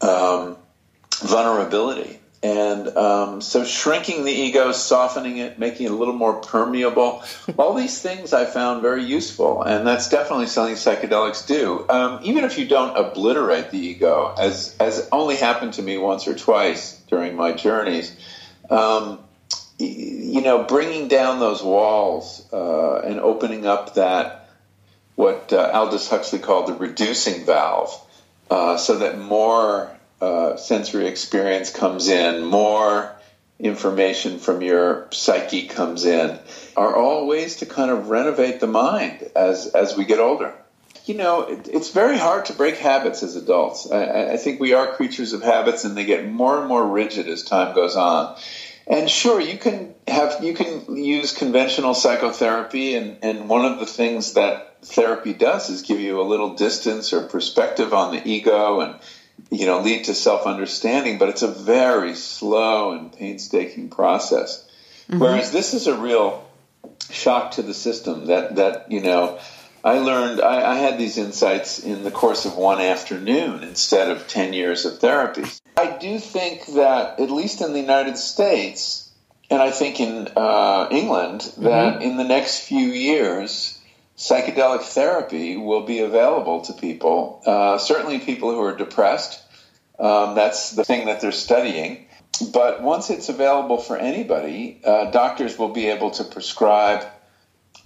um, 0.00 0.56
vulnerability. 1.20 2.17
And 2.40 2.96
um, 2.96 3.40
so 3.40 3.64
shrinking 3.64 4.24
the 4.24 4.32
ego, 4.32 4.70
softening 4.70 5.38
it, 5.38 5.58
making 5.58 5.86
it 5.86 5.90
a 5.90 5.94
little 5.94 6.14
more 6.14 6.40
permeable, 6.40 7.24
all 7.58 7.74
these 7.74 8.00
things 8.00 8.32
I 8.32 8.44
found 8.44 8.80
very 8.80 9.04
useful. 9.04 9.62
And 9.62 9.84
that's 9.86 10.08
definitely 10.08 10.46
something 10.46 10.76
psychedelics 10.76 11.46
do. 11.46 11.84
Um, 11.88 12.20
even 12.22 12.44
if 12.44 12.56
you 12.58 12.68
don't 12.68 12.96
obliterate 12.96 13.72
the 13.72 13.78
ego, 13.78 14.34
as, 14.38 14.76
as 14.78 15.08
only 15.10 15.34
happened 15.34 15.74
to 15.74 15.82
me 15.82 15.98
once 15.98 16.28
or 16.28 16.34
twice 16.34 17.00
during 17.08 17.34
my 17.34 17.52
journeys, 17.52 18.16
um, 18.70 19.18
you 19.78 20.40
know, 20.42 20.64
bringing 20.64 21.08
down 21.08 21.40
those 21.40 21.62
walls 21.62 22.46
uh, 22.52 23.00
and 23.00 23.20
opening 23.20 23.66
up 23.66 23.94
that, 23.94 24.48
what 25.14 25.52
uh, 25.52 25.70
Aldous 25.72 26.08
Huxley 26.08 26.38
called 26.38 26.68
the 26.68 26.74
reducing 26.74 27.44
valve, 27.44 27.92
uh, 28.50 28.76
so 28.76 28.98
that 28.98 29.18
more 29.18 29.90
uh, 30.20 30.56
sensory 30.56 31.06
experience 31.06 31.70
comes 31.70 32.08
in, 32.08 32.44
more 32.44 33.14
information 33.58 34.38
from 34.38 34.62
your 34.62 35.08
psyche 35.10 35.66
comes 35.66 36.04
in, 36.04 36.38
are 36.76 36.94
all 36.94 37.26
ways 37.26 37.56
to 37.56 37.66
kind 37.66 37.90
of 37.90 38.08
renovate 38.08 38.60
the 38.60 38.66
mind 38.66 39.30
as 39.34 39.66
as 39.68 39.96
we 39.96 40.04
get 40.04 40.20
older. 40.20 40.54
You 41.06 41.14
know, 41.14 41.42
it, 41.42 41.68
it's 41.68 41.90
very 41.90 42.18
hard 42.18 42.46
to 42.46 42.52
break 42.52 42.76
habits 42.76 43.22
as 43.22 43.34
adults. 43.34 43.90
I, 43.90 44.32
I 44.32 44.36
think 44.36 44.60
we 44.60 44.74
are 44.74 44.94
creatures 44.94 45.32
of 45.32 45.42
habits, 45.42 45.84
and 45.84 45.96
they 45.96 46.04
get 46.04 46.28
more 46.28 46.58
and 46.58 46.68
more 46.68 46.86
rigid 46.86 47.28
as 47.28 47.42
time 47.42 47.74
goes 47.74 47.96
on. 47.96 48.36
And 48.86 49.08
sure, 49.10 49.40
you 49.40 49.58
can 49.58 49.94
have 50.06 50.42
you 50.42 50.54
can 50.54 50.96
use 50.96 51.32
conventional 51.32 51.94
psychotherapy, 51.94 52.94
and, 52.94 53.18
and 53.22 53.48
one 53.48 53.64
of 53.64 53.80
the 53.80 53.86
things 53.86 54.34
that 54.34 54.82
therapy 54.82 55.32
does 55.32 55.70
is 55.70 55.82
give 55.82 56.00
you 56.00 56.20
a 56.20 56.22
little 56.22 56.54
distance 56.54 57.12
or 57.12 57.22
perspective 57.26 57.92
on 57.92 58.14
the 58.14 58.26
ego 58.26 58.80
and 58.80 58.94
you 59.50 59.66
know, 59.66 59.80
lead 59.80 60.04
to 60.04 60.14
self 60.14 60.46
understanding, 60.46 61.18
but 61.18 61.28
it's 61.28 61.42
a 61.42 61.48
very 61.48 62.14
slow 62.14 62.92
and 62.92 63.12
painstaking 63.12 63.90
process. 63.90 64.64
Mm-hmm. 65.08 65.20
Whereas 65.20 65.52
this 65.52 65.74
is 65.74 65.86
a 65.86 65.96
real 65.96 66.46
shock 67.10 67.52
to 67.52 67.62
the 67.62 67.74
system 67.74 68.26
that, 68.26 68.56
that 68.56 68.90
you 68.92 69.00
know, 69.00 69.38
I 69.84 69.98
learned, 70.00 70.40
I, 70.40 70.72
I, 70.72 70.74
had 70.74 70.98
these 70.98 71.16
insights 71.16 71.78
in 71.78 72.02
the 72.02 72.10
course 72.10 72.44
of 72.44 72.56
one 72.56 72.80
afternoon 72.80 73.62
instead 73.62 74.10
of 74.10 74.28
10 74.28 74.52
years 74.52 74.84
of 74.84 74.98
therapy. 74.98 75.44
I 75.76 75.96
do 75.96 76.18
think 76.18 76.66
that, 76.74 77.20
at 77.20 77.30
least 77.30 77.62
in 77.62 77.72
the 77.72 77.80
United 77.80 78.18
States, 78.18 79.10
and 79.50 79.62
I 79.62 79.70
think 79.70 80.00
in 80.00 80.28
uh, 80.36 80.88
England, 80.90 81.52
that 81.58 81.94
mm-hmm. 81.94 82.02
in 82.02 82.16
the 82.16 82.24
next 82.24 82.60
few 82.60 82.88
years, 82.88 83.77
psychedelic 84.18 84.82
therapy 84.82 85.56
will 85.56 85.86
be 85.86 86.00
available 86.00 86.62
to 86.62 86.72
people, 86.72 87.40
uh, 87.46 87.78
certainly 87.78 88.18
people 88.18 88.50
who 88.50 88.60
are 88.60 88.76
depressed. 88.76 89.40
Um, 89.98 90.34
that's 90.34 90.72
the 90.72 90.84
thing 90.84 91.06
that 91.06 91.20
they're 91.20 91.32
studying. 91.32 92.06
But 92.52 92.82
once 92.82 93.10
it's 93.10 93.28
available 93.28 93.78
for 93.78 93.96
anybody, 93.96 94.80
uh, 94.84 95.10
doctors 95.10 95.58
will 95.58 95.70
be 95.70 95.86
able 95.88 96.10
to 96.12 96.24
prescribe 96.24 97.04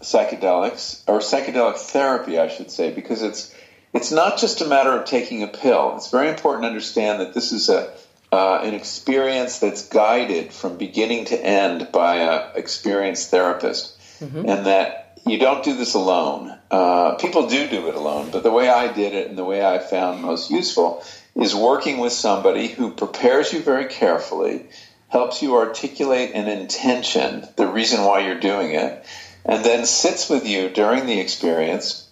psychedelics 0.01 1.03
or 1.07 1.21
psychedelic 1.21 1.77
therapy, 1.77 2.39
I 2.39 2.49
should 2.49 2.71
say, 2.71 2.93
because 2.93 3.23
it's 3.23 3.55
it's 3.93 4.11
not 4.11 4.39
just 4.39 4.63
a 4.63 4.67
matter 4.67 4.91
of 4.91 5.05
taking 5.05 5.43
a 5.43 5.47
pill. 5.47 5.95
It's 5.97 6.11
very 6.11 6.31
important 6.31 6.65
to 6.65 6.69
understand 6.69 7.21
that 7.21 7.35
this 7.35 7.53
is 7.53 7.69
a 7.69 7.93
uh, 8.31 8.61
an 8.63 8.75
experience 8.75 9.59
that's 9.59 9.89
guided 9.89 10.53
from 10.53 10.79
beginning 10.79 11.27
to 11.27 11.37
end 11.39 11.89
by 11.93 12.17
an 12.17 12.51
experienced 12.57 13.31
therapist, 13.31 13.99
mm-hmm. 14.21 14.49
and 14.49 14.67
that 14.67 15.02
you 15.27 15.39
don't 15.39 15.65
do 15.65 15.77
this 15.77 15.95
alone. 15.95 16.57
Uh, 16.71 17.15
people 17.15 17.49
do 17.49 17.69
do 17.69 17.89
it 17.89 17.95
alone, 17.95 18.31
but 18.31 18.43
the 18.43 18.51
way 18.51 18.69
I 18.69 18.93
did 18.93 19.15
it 19.15 19.29
and 19.29 19.39
the 19.39 19.45
way 19.45 19.65
I 19.65 19.79
found 19.79 20.23
most 20.23 20.51
useful 20.51 21.05
is 21.35 21.55
working 21.55 21.99
with 21.99 22.13
somebody 22.13 22.69
who 22.69 22.93
prepares 22.93 23.53
you 23.53 23.61
very 23.61 23.87
carefully, 23.87 24.67
helps 25.09 25.43
you 25.43 25.57
articulate 25.57 26.33
an 26.35 26.49
intention, 26.49 27.47
the 27.57 27.67
reason 27.67 28.05
why 28.05 28.21
you're 28.21 28.41
doing 28.41 28.73
it, 28.73 29.05
and 29.45 29.65
then 29.65 29.85
sits 29.85 30.29
with 30.29 30.47
you 30.47 30.69
during 30.69 31.07
the 31.07 31.21
experience, 31.21 32.09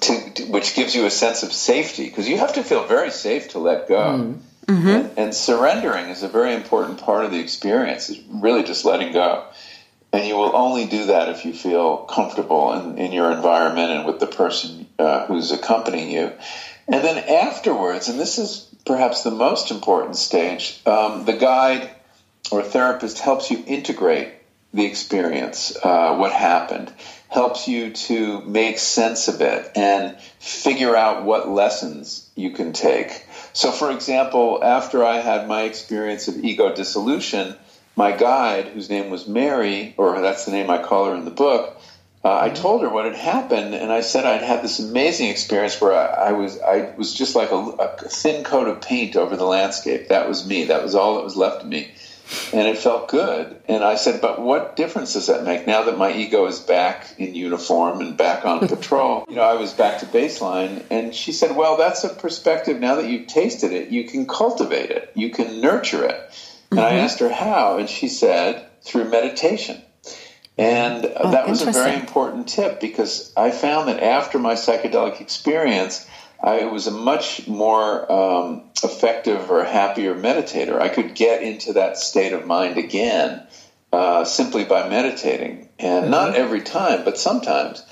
to, 0.00 0.30
to, 0.34 0.44
which 0.46 0.74
gives 0.74 0.94
you 0.94 1.06
a 1.06 1.10
sense 1.10 1.42
of 1.42 1.52
safety 1.52 2.08
because 2.08 2.28
you 2.28 2.38
have 2.38 2.54
to 2.54 2.62
feel 2.62 2.86
very 2.86 3.10
safe 3.10 3.50
to 3.50 3.58
let 3.58 3.88
go. 3.88 3.96
Mm. 3.96 4.38
Mm-hmm. 4.66 4.88
And, 4.88 5.10
and, 5.16 5.34
surrendering 5.34 6.10
is 6.10 6.22
a 6.22 6.28
very 6.28 6.54
important 6.54 7.00
part 7.00 7.24
of 7.24 7.32
the 7.32 7.40
experience. 7.40 8.08
Is 8.08 8.20
really 8.28 8.62
just 8.62 8.84
letting 8.84 9.12
go, 9.12 9.44
and 10.12 10.26
you 10.26 10.36
will 10.36 10.54
only 10.56 10.86
do 10.86 11.06
that 11.06 11.28
if 11.28 11.44
you 11.44 11.52
feel 11.52 11.98
comfortable 11.98 12.72
in, 12.72 12.98
in 12.98 13.12
your 13.12 13.30
environment 13.30 13.90
and 13.92 14.06
with 14.06 14.18
the 14.18 14.26
person 14.26 14.86
uh, 14.98 15.26
who's 15.26 15.52
accompanying 15.52 16.10
you. 16.10 16.32
And 16.88 17.04
then 17.04 17.18
afterwards, 17.18 18.08
and 18.08 18.18
this 18.18 18.38
is 18.38 18.68
perhaps 18.84 19.22
the 19.22 19.30
most 19.30 19.70
important 19.70 20.16
stage, 20.16 20.80
um, 20.86 21.24
the 21.24 21.34
guide 21.34 21.90
or 22.50 22.62
therapist 22.62 23.18
helps 23.20 23.50
you 23.50 23.62
integrate 23.66 24.32
the 24.72 24.84
experience, 24.84 25.76
uh, 25.82 26.16
what 26.16 26.32
happened, 26.32 26.92
helps 27.28 27.68
you 27.68 27.92
to 27.92 28.40
make 28.42 28.78
sense 28.78 29.28
of 29.28 29.40
it 29.40 29.70
and 29.76 30.18
figure 30.38 30.96
out 30.96 31.24
what 31.24 31.48
lessons 31.48 32.28
you 32.34 32.50
can 32.50 32.72
take. 32.72 33.24
So, 33.52 33.70
for 33.70 33.90
example, 33.90 34.60
after 34.62 35.04
I 35.04 35.18
had 35.18 35.48
my 35.48 35.62
experience 35.62 36.28
of 36.28 36.36
ego 36.44 36.74
dissolution, 36.74 37.56
my 37.96 38.12
guide, 38.12 38.68
whose 38.68 38.88
name 38.88 39.10
was 39.10 39.26
Mary, 39.28 39.94
or 39.96 40.20
that's 40.20 40.44
the 40.44 40.52
name 40.52 40.70
I 40.70 40.82
call 40.82 41.06
her 41.06 41.14
in 41.14 41.24
the 41.24 41.30
book, 41.30 41.80
uh, 42.22 42.38
I 42.38 42.50
told 42.50 42.82
her 42.82 42.88
what 42.90 43.06
had 43.06 43.14
happened, 43.14 43.74
and 43.74 43.90
I 43.90 44.02
said 44.02 44.26
I'd 44.26 44.42
had 44.42 44.62
this 44.62 44.78
amazing 44.78 45.28
experience 45.28 45.80
where 45.80 45.94
I, 45.94 46.28
I 46.28 46.32
was 46.32 46.60
I 46.60 46.94
was 46.96 47.14
just 47.14 47.34
like 47.34 47.50
a, 47.50 47.56
a, 47.56 48.08
thin 48.08 48.44
coat 48.44 48.68
of 48.68 48.82
paint 48.82 49.16
over 49.16 49.36
the 49.36 49.46
landscape. 49.46 50.08
That 50.08 50.28
was 50.28 50.46
me. 50.46 50.64
That 50.64 50.82
was 50.82 50.94
all 50.94 51.14
that 51.16 51.24
was 51.24 51.34
left 51.34 51.62
of 51.62 51.68
me 51.68 51.92
and 52.52 52.68
it 52.68 52.78
felt 52.78 53.08
good. 53.08 53.56
And 53.68 53.82
I 53.82 53.96
said, 53.96 54.20
but 54.20 54.40
what 54.40 54.76
difference 54.76 55.14
does 55.14 55.26
that 55.26 55.44
make 55.44 55.66
now 55.66 55.84
that 55.84 55.98
my 55.98 56.12
ego 56.12 56.46
is 56.46 56.60
back 56.60 57.14
in 57.18 57.34
uniform 57.34 58.00
and 58.00 58.16
back 58.16 58.44
on 58.44 58.60
patrol? 58.68 59.24
You 59.28 59.36
know, 59.36 59.42
I 59.42 59.54
was 59.54 59.72
back 59.72 60.00
to 60.00 60.06
baseline. 60.06 60.84
And 60.90 61.14
she 61.14 61.32
said, 61.32 61.56
well, 61.56 61.76
that's 61.76 62.04
a 62.04 62.08
perspective. 62.08 62.80
Now 62.80 62.96
that 62.96 63.08
you've 63.08 63.26
tasted 63.26 63.72
it, 63.72 63.88
you 63.88 64.04
can 64.04 64.26
cultivate 64.26 64.90
it, 64.90 65.10
you 65.14 65.30
can 65.30 65.60
nurture 65.60 66.04
it. 66.04 66.49
And 66.70 66.78
mm-hmm. 66.78 66.94
I 66.94 66.98
asked 66.98 67.20
her 67.20 67.28
how, 67.28 67.78
and 67.78 67.88
she 67.88 68.08
said, 68.08 68.66
through 68.82 69.10
meditation. 69.10 69.80
And 70.56 71.10
oh, 71.16 71.30
that 71.30 71.48
was 71.48 71.62
a 71.62 71.72
very 71.72 71.94
important 71.94 72.48
tip 72.48 72.80
because 72.80 73.32
I 73.36 73.50
found 73.50 73.88
that 73.88 74.02
after 74.02 74.38
my 74.38 74.54
psychedelic 74.54 75.20
experience, 75.20 76.06
I 76.42 76.64
was 76.66 76.86
a 76.86 76.90
much 76.90 77.46
more 77.46 78.10
um, 78.10 78.70
effective 78.82 79.50
or 79.50 79.64
happier 79.64 80.14
meditator. 80.14 80.78
I 80.78 80.88
could 80.88 81.14
get 81.14 81.42
into 81.42 81.74
that 81.74 81.96
state 81.96 82.32
of 82.32 82.46
mind 82.46 82.78
again 82.78 83.46
uh, 83.92 84.24
simply 84.24 84.64
by 84.64 84.88
meditating, 84.88 85.68
and 85.78 86.02
mm-hmm. 86.04 86.10
not 86.10 86.34
every 86.34 86.60
time, 86.60 87.04
but 87.04 87.18
sometimes. 87.18 87.84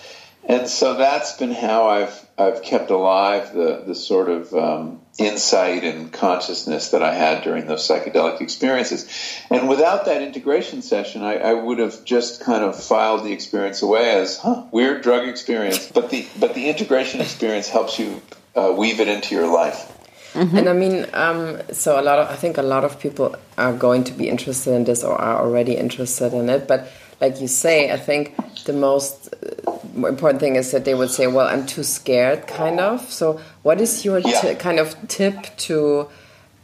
And 0.44 0.68
so 0.68 0.94
that's 0.94 1.37
been 1.37 1.52
how 1.52 1.88
I've 1.88 2.26
I've 2.38 2.62
kept 2.62 2.90
alive 2.90 3.52
the 3.52 3.82
the 3.87 3.94
sort 3.94 4.28
of 4.28 4.54
um, 4.54 5.00
insight 5.19 5.83
and 5.83 6.13
consciousness 6.13 6.91
that 6.91 7.03
I 7.03 7.13
had 7.13 7.43
during 7.43 7.67
those 7.67 7.87
psychedelic 7.87 8.41
experiences. 8.41 9.09
And 9.51 9.69
without 9.69 10.05
that 10.05 10.23
integration 10.23 10.81
session, 10.81 11.23
I, 11.23 11.39
I 11.39 11.53
would 11.55 11.81
have 11.81 12.05
just 12.05 12.41
kind 12.41 12.63
of 12.63 12.81
filed 12.81 13.25
the 13.25 13.33
experience 13.33 13.83
away 13.83 14.11
as 14.13 14.39
huh, 14.39 14.65
weird 14.71 15.03
drug 15.03 15.29
experience. 15.29 15.91
But 15.91 16.11
the 16.11 16.27
but 16.39 16.55
the 16.55 16.69
integration 16.69 17.21
experience 17.21 17.69
helps 17.69 17.99
you 17.99 18.23
uh, 18.55 18.73
weave 18.77 19.01
it 19.01 19.09
into 19.09 19.35
your 19.35 19.53
life. 19.53 19.93
Mm-hmm. 20.35 20.57
And 20.57 20.69
I 20.69 20.73
mean, 20.73 21.07
um, 21.15 21.61
so 21.73 22.01
a 22.01 22.03
lot 22.03 22.19
of 22.21 22.31
I 22.31 22.37
think 22.37 22.57
a 22.57 22.63
lot 22.63 22.85
of 22.85 23.01
people 23.01 23.35
are 23.57 23.73
going 23.73 24.05
to 24.05 24.13
be 24.13 24.29
interested 24.29 24.73
in 24.73 24.85
this 24.85 25.03
or 25.03 25.21
are 25.21 25.41
already 25.45 25.77
interested 25.77 26.33
in 26.33 26.49
it. 26.49 26.69
But 26.69 26.89
like 27.21 27.41
you 27.41 27.49
say, 27.49 27.91
I 27.93 27.97
think 27.97 28.35
the 28.65 28.73
most 28.73 29.35
uh, 29.67 30.07
important 30.07 30.41
thing 30.41 30.57
is 30.57 30.71
that 30.73 30.85
they 30.85 30.95
would 30.95 31.11
say, 31.11 31.27
"Well, 31.27 31.47
I'm 31.47 31.67
too 31.67 31.83
scared," 31.83 32.47
kind 32.47 32.81
of. 32.81 33.11
So, 33.11 33.41
what 33.63 33.81
is 33.81 34.05
your 34.05 34.19
yeah. 34.19 34.55
kind 34.55 34.79
of 34.79 34.97
tip 35.09 35.57
to 35.69 36.09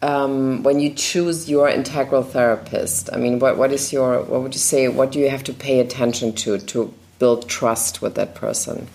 um, 0.02 0.62
when 0.62 0.80
you 0.80 0.90
choose 0.94 1.48
your 1.48 1.68
integral 1.68 2.22
therapist? 2.22 3.10
I 3.12 3.16
mean, 3.16 3.38
what 3.38 3.56
what 3.56 3.72
is 3.72 3.92
your 3.92 4.22
what 4.22 4.42
would 4.42 4.54
you 4.54 4.60
say? 4.60 4.88
What 4.88 5.12
do 5.12 5.18
you 5.18 5.30
have 5.30 5.44
to 5.44 5.52
pay 5.52 5.80
attention 5.80 6.34
to 6.34 6.58
to 6.58 6.94
build 7.18 7.48
trust 7.48 8.02
with 8.02 8.14
that 8.14 8.34
person? 8.34 8.86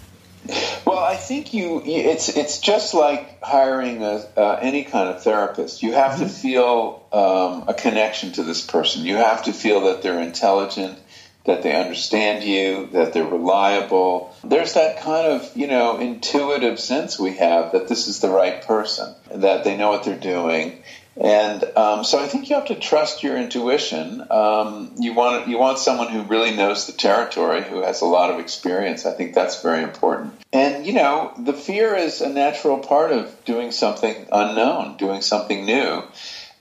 Well, 0.86 1.00
I 1.00 1.16
think 1.16 1.54
you. 1.54 1.82
It's 1.86 2.30
it's 2.30 2.60
just 2.60 2.94
like 2.94 3.42
hiring 3.44 4.02
a, 4.04 4.24
uh, 4.38 4.60
any 4.62 4.84
kind 4.84 5.10
of 5.10 5.22
therapist. 5.22 5.84
You 5.84 5.94
have 5.94 6.14
mm-hmm. 6.14 6.24
to 6.24 6.30
feel 6.30 7.04
um, 7.12 7.66
a 7.68 7.74
connection 7.74 8.32
to 8.34 8.44
this 8.44 8.66
person. 8.66 9.06
You 9.06 9.18
have 9.18 9.44
to 9.44 9.54
feel 9.54 9.82
that 9.82 10.02
they're 10.02 10.20
intelligent, 10.20 10.98
that 11.46 11.64
they 11.64 11.76
understand 11.76 12.44
you, 12.44 12.88
that 12.94 13.14
they're 13.14 13.26
reliable. 13.26 14.36
There's 14.44 14.74
that 14.74 15.02
kind 15.02 15.28
of 15.28 15.56
you 15.56 15.68
know 15.68 15.98
intuitive 15.98 16.80
sense 16.80 17.20
we 17.20 17.36
have 17.36 17.72
that 17.72 17.88
this 17.88 18.08
is 18.08 18.20
the 18.20 18.30
right 18.30 18.62
person, 18.66 19.16
that 19.34 19.64
they 19.64 19.78
know 19.78 19.90
what 19.90 20.04
they're 20.04 20.20
doing, 20.20 20.84
and 21.20 21.62
um, 21.76 22.06
so 22.06 22.18
I 22.18 22.28
think 22.28 22.50
you 22.50 22.56
have 22.56 22.68
to 22.68 22.76
trust 22.76 23.24
your 23.24 23.36
intuition. 23.36 24.26
Um, 24.32 24.94
you 25.00 25.14
want 25.14 25.50
you 25.50 25.58
want 25.58 25.78
someone 25.78 26.08
who 26.08 26.24
really 26.24 26.56
knows 26.56 26.88
the 26.88 26.94
territory, 26.94 27.62
who 27.62 27.82
has 27.82 28.02
a 28.02 28.06
lot 28.06 28.32
of 28.32 28.40
experience. 28.40 29.06
I 29.06 29.12
think 29.12 29.36
that's 29.36 29.62
very 29.62 29.84
important. 29.84 30.34
And 30.54 30.86
you 30.86 30.94
know, 30.94 31.34
the 31.38 31.52
fear 31.52 31.94
is 31.96 32.22
a 32.22 32.30
natural 32.30 32.80
part 32.80 33.12
of 33.12 33.44
doing 33.44 33.72
something 33.72 34.28
unknown, 34.32 34.96
doing 34.96 35.22
something 35.22 35.66
new. 35.66 36.04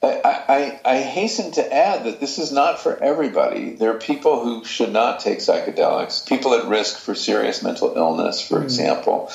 I, 0.00 0.80
I, 0.84 0.92
I, 0.92 0.96
hasten 0.98 1.50
to 1.52 1.74
add 1.74 2.04
that 2.04 2.20
this 2.20 2.38
is 2.38 2.52
not 2.52 2.78
for 2.78 2.96
everybody. 3.02 3.70
There 3.70 3.90
are 3.90 3.98
people 3.98 4.44
who 4.44 4.64
should 4.64 4.92
not 4.92 5.18
take 5.18 5.38
psychedelics, 5.38 6.26
people 6.28 6.54
at 6.54 6.68
risk 6.68 6.98
for 6.98 7.16
serious 7.16 7.64
mental 7.64 7.96
illness, 7.96 8.40
for 8.40 8.60
mm. 8.60 8.62
example, 8.62 9.30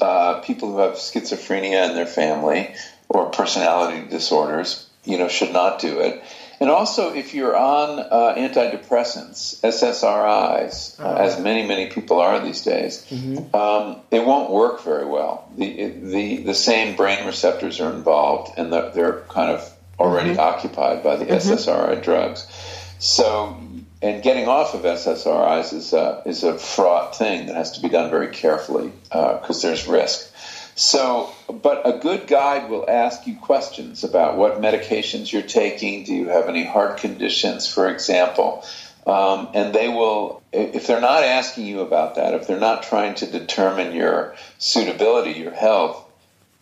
uh, 0.00 0.40
people 0.40 0.72
who 0.72 0.78
have 0.78 0.94
schizophrenia 0.94 1.88
in 1.88 1.94
their 1.94 2.06
family, 2.06 2.74
or 3.08 3.30
personality 3.30 4.08
disorders, 4.08 4.88
you 5.04 5.18
know, 5.18 5.28
should 5.28 5.52
not 5.52 5.80
do 5.80 6.00
it. 6.00 6.22
And 6.60 6.70
also, 6.70 7.14
if 7.14 7.34
you're 7.34 7.56
on 7.56 8.00
uh, 8.00 8.34
antidepressants, 8.36 9.60
SSRIs, 9.60 10.98
uh, 10.98 11.04
oh. 11.04 11.14
as 11.14 11.38
many 11.38 11.66
many 11.66 11.86
people 11.86 12.18
are 12.18 12.40
these 12.40 12.62
days, 12.62 13.06
mm-hmm. 13.08 13.54
um, 13.54 14.00
it 14.10 14.26
won't 14.26 14.50
work 14.50 14.82
very 14.82 15.06
well. 15.06 15.48
The, 15.56 15.90
the 15.90 16.36
the 16.38 16.54
same 16.54 16.96
brain 16.96 17.26
receptors 17.26 17.80
are 17.80 17.92
involved, 17.92 18.58
and 18.58 18.72
the, 18.72 18.90
they're 18.90 19.20
kind 19.28 19.52
of 19.52 19.72
already 19.98 20.30
mm-hmm. 20.30 20.40
occupied 20.40 21.02
by 21.02 21.16
the 21.16 21.24
mm-hmm. 21.24 21.34
SSRI 21.34 22.02
drugs. 22.02 22.46
So, 22.98 23.60
and 24.02 24.22
getting 24.22 24.48
off 24.48 24.74
of 24.74 24.82
SSRIs 24.82 25.72
is 25.72 25.92
a, 25.92 26.22
is 26.26 26.44
a 26.44 26.58
fraught 26.58 27.16
thing 27.16 27.46
that 27.46 27.56
has 27.56 27.72
to 27.72 27.82
be 27.82 27.88
done 27.88 28.10
very 28.10 28.28
carefully 28.28 28.92
because 29.04 29.64
uh, 29.64 29.68
there's 29.68 29.86
risk. 29.86 30.32
So, 30.78 31.32
but 31.48 31.82
a 31.84 31.98
good 31.98 32.28
guide 32.28 32.70
will 32.70 32.88
ask 32.88 33.26
you 33.26 33.36
questions 33.36 34.04
about 34.04 34.36
what 34.36 34.60
medications 34.60 35.32
you're 35.32 35.42
taking. 35.42 36.04
Do 36.04 36.14
you 36.14 36.28
have 36.28 36.48
any 36.48 36.64
heart 36.64 36.98
conditions, 36.98 37.66
for 37.66 37.88
example? 37.88 38.64
Um, 39.04 39.48
and 39.54 39.74
they 39.74 39.88
will, 39.88 40.42
if 40.52 40.86
they're 40.86 41.00
not 41.00 41.24
asking 41.24 41.66
you 41.66 41.80
about 41.80 42.14
that, 42.14 42.34
if 42.34 42.46
they're 42.46 42.60
not 42.60 42.84
trying 42.84 43.16
to 43.16 43.26
determine 43.26 43.92
your 43.92 44.36
suitability, 44.58 45.40
your 45.40 45.50
health, 45.52 46.04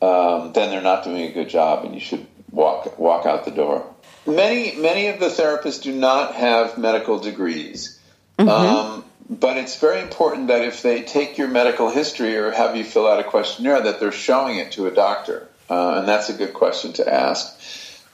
um, 0.00 0.52
then 0.54 0.70
they're 0.70 0.80
not 0.80 1.04
doing 1.04 1.22
a 1.22 1.32
good 1.32 1.48
job, 1.48 1.84
and 1.84 1.92
you 1.92 2.00
should 2.00 2.26
walk 2.50 2.98
walk 2.98 3.26
out 3.26 3.44
the 3.44 3.50
door. 3.50 3.86
Many 4.26 4.76
many 4.76 5.08
of 5.08 5.20
the 5.20 5.28
therapists 5.28 5.82
do 5.82 5.92
not 5.92 6.34
have 6.34 6.78
medical 6.78 7.18
degrees. 7.18 7.98
Mm-hmm. 8.38 8.48
Um, 8.48 9.04
but 9.28 9.56
it's 9.56 9.80
very 9.80 10.00
important 10.00 10.48
that 10.48 10.62
if 10.62 10.82
they 10.82 11.02
take 11.02 11.36
your 11.38 11.48
medical 11.48 11.90
history 11.90 12.36
or 12.36 12.52
have 12.52 12.76
you 12.76 12.84
fill 12.84 13.08
out 13.08 13.18
a 13.18 13.24
questionnaire, 13.24 13.82
that 13.82 13.98
they're 13.98 14.12
showing 14.12 14.58
it 14.58 14.72
to 14.72 14.86
a 14.86 14.90
doctor. 14.90 15.48
Uh, 15.68 15.98
and 15.98 16.08
that's 16.08 16.28
a 16.28 16.32
good 16.32 16.54
question 16.54 16.92
to 16.94 17.12
ask. 17.12 17.52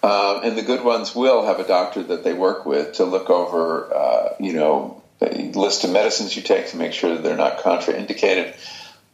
Uh, 0.03 0.41
and 0.43 0.57
the 0.57 0.63
good 0.63 0.83
ones 0.83 1.15
will 1.15 1.45
have 1.45 1.61
a 1.61 1.67
doctor 1.67 2.03
that 2.03 2.25
they 2.25 2.33
work 2.33 2.65
with 2.67 2.95
to 2.95 3.05
look 3.05 3.31
over, 3.31 3.95
uh, 3.95 4.35
you 4.41 4.53
know, 4.53 5.03
a 5.21 5.53
list 5.53 5.85
of 5.85 5.91
medicines 5.91 6.35
you 6.35 6.43
take 6.43 6.69
to 6.69 6.77
make 6.77 6.93
sure 6.93 7.15
that 7.15 7.23
they're 7.23 7.37
not 7.37 7.59
contraindicated. 7.59 8.55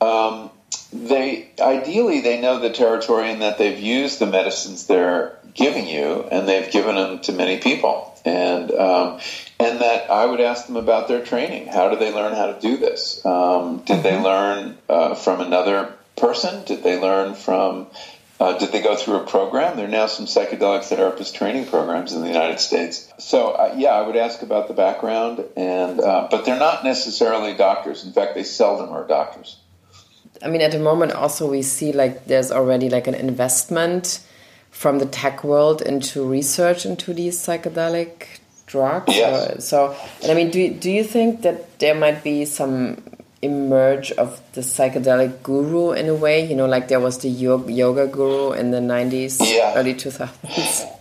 Um, 0.00 0.50
they 0.92 1.50
ideally 1.60 2.20
they 2.20 2.40
know 2.40 2.58
the 2.58 2.70
territory 2.70 3.30
and 3.30 3.42
that 3.42 3.58
they've 3.58 3.78
used 3.78 4.18
the 4.18 4.26
medicines 4.26 4.86
they're 4.86 5.38
giving 5.54 5.86
you, 5.86 6.22
and 6.30 6.48
they've 6.48 6.70
given 6.70 6.94
them 6.94 7.18
to 7.20 7.32
many 7.32 7.58
people. 7.58 8.14
And 8.24 8.70
um, 8.70 9.20
and 9.58 9.80
that 9.80 10.10
I 10.10 10.26
would 10.26 10.40
ask 10.40 10.66
them 10.66 10.76
about 10.76 11.08
their 11.08 11.24
training. 11.24 11.66
How 11.66 11.90
do 11.90 11.96
they 11.96 12.12
learn 12.12 12.34
how 12.34 12.46
to 12.46 12.60
do 12.60 12.76
this? 12.76 13.24
Um, 13.24 13.78
did 13.78 13.98
mm-hmm. 13.98 14.02
they 14.02 14.20
learn 14.20 14.78
uh, 14.88 15.14
from 15.14 15.40
another 15.40 15.94
person? 16.16 16.64
Did 16.64 16.82
they 16.82 17.00
learn 17.00 17.34
from 17.34 17.88
uh, 18.40 18.56
did 18.58 18.70
they 18.70 18.82
go 18.82 18.96
through 18.96 19.16
a 19.16 19.26
program? 19.26 19.76
There 19.76 19.86
are 19.86 19.90
now 19.90 20.06
some 20.06 20.26
psychedelic 20.26 20.84
therapist 20.84 21.34
training 21.34 21.66
programs 21.66 22.12
in 22.12 22.20
the 22.20 22.28
United 22.28 22.60
States. 22.60 23.12
So, 23.18 23.50
uh, 23.50 23.74
yeah, 23.76 23.90
I 23.90 24.06
would 24.06 24.16
ask 24.16 24.42
about 24.42 24.68
the 24.68 24.74
background, 24.74 25.44
and 25.56 26.00
uh, 26.00 26.28
but 26.30 26.44
they're 26.44 26.58
not 26.58 26.84
necessarily 26.84 27.54
doctors. 27.54 28.04
In 28.04 28.12
fact, 28.12 28.34
they 28.34 28.44
seldom 28.44 28.90
are 28.90 29.06
doctors. 29.06 29.56
I 30.42 30.48
mean, 30.48 30.60
at 30.60 30.72
the 30.72 30.78
moment, 30.78 31.12
also 31.12 31.50
we 31.50 31.62
see 31.62 31.92
like 31.92 32.26
there's 32.26 32.50
already 32.50 32.88
like 32.88 33.06
an 33.06 33.14
investment 33.14 34.20
from 34.70 34.98
the 34.98 35.06
tech 35.06 35.42
world 35.42 35.82
into 35.82 36.24
research 36.24 36.86
into 36.86 37.12
these 37.12 37.36
psychedelic 37.38 38.26
drugs. 38.66 39.14
Yes. 39.14 39.66
So, 39.66 39.96
and 40.22 40.30
I 40.30 40.34
mean, 40.34 40.50
do 40.50 40.70
do 40.70 40.90
you 40.90 41.04
think 41.04 41.42
that 41.42 41.78
there 41.78 41.94
might 41.94 42.22
be 42.22 42.44
some 42.44 43.02
emerge 43.40 44.12
of 44.12 44.40
the 44.52 44.60
psychedelic 44.60 45.42
guru 45.42 45.92
in 45.92 46.08
a 46.08 46.14
way? 46.14 46.44
You 46.46 46.54
know, 46.54 46.66
like 46.66 46.88
there 46.88 47.00
was 47.00 47.18
the 47.18 47.28
yoga 47.28 48.06
guru 48.06 48.52
in 48.52 48.70
the 48.70 48.80
90s, 48.80 49.38
yeah. 49.40 49.74
early 49.76 49.94
2000s. 49.94 50.94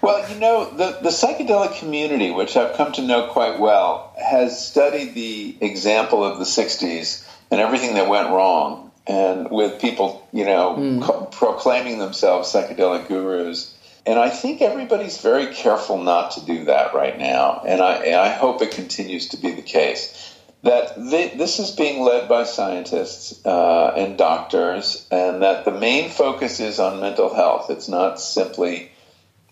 Well, 0.00 0.28
you 0.32 0.40
know, 0.40 0.68
the, 0.68 0.98
the 1.00 1.10
psychedelic 1.10 1.78
community, 1.78 2.32
which 2.32 2.56
I've 2.56 2.76
come 2.76 2.90
to 2.94 3.02
know 3.02 3.28
quite 3.28 3.60
well, 3.60 4.12
has 4.20 4.66
studied 4.66 5.14
the 5.14 5.56
example 5.60 6.24
of 6.24 6.40
the 6.40 6.44
60s 6.44 7.24
and 7.52 7.60
everything 7.60 7.94
that 7.94 8.08
went 8.08 8.30
wrong, 8.30 8.90
and 9.06 9.50
with 9.50 9.80
people, 9.80 10.26
you 10.32 10.44
know, 10.44 10.74
mm. 10.76 11.32
proclaiming 11.32 11.98
themselves 11.98 12.52
psychedelic 12.52 13.06
gurus. 13.06 13.76
And 14.06 14.18
I 14.18 14.30
think 14.30 14.62
everybody's 14.62 15.20
very 15.20 15.54
careful 15.54 16.02
not 16.02 16.32
to 16.32 16.44
do 16.44 16.64
that 16.64 16.94
right 16.94 17.16
now, 17.16 17.62
and 17.64 17.80
I, 17.80 17.92
and 18.06 18.16
I 18.16 18.30
hope 18.30 18.62
it 18.62 18.72
continues 18.72 19.28
to 19.28 19.36
be 19.36 19.52
the 19.52 19.62
case 19.62 20.32
that 20.62 20.94
this 20.96 21.58
is 21.58 21.72
being 21.72 22.02
led 22.02 22.28
by 22.28 22.44
scientists 22.44 23.44
uh, 23.44 23.92
and 23.96 24.16
doctors, 24.16 25.06
and 25.10 25.42
that 25.42 25.64
the 25.64 25.72
main 25.72 26.08
focus 26.08 26.60
is 26.60 26.78
on 26.78 27.00
mental 27.00 27.34
health. 27.34 27.68
It's 27.68 27.88
not 27.88 28.20
simply, 28.20 28.90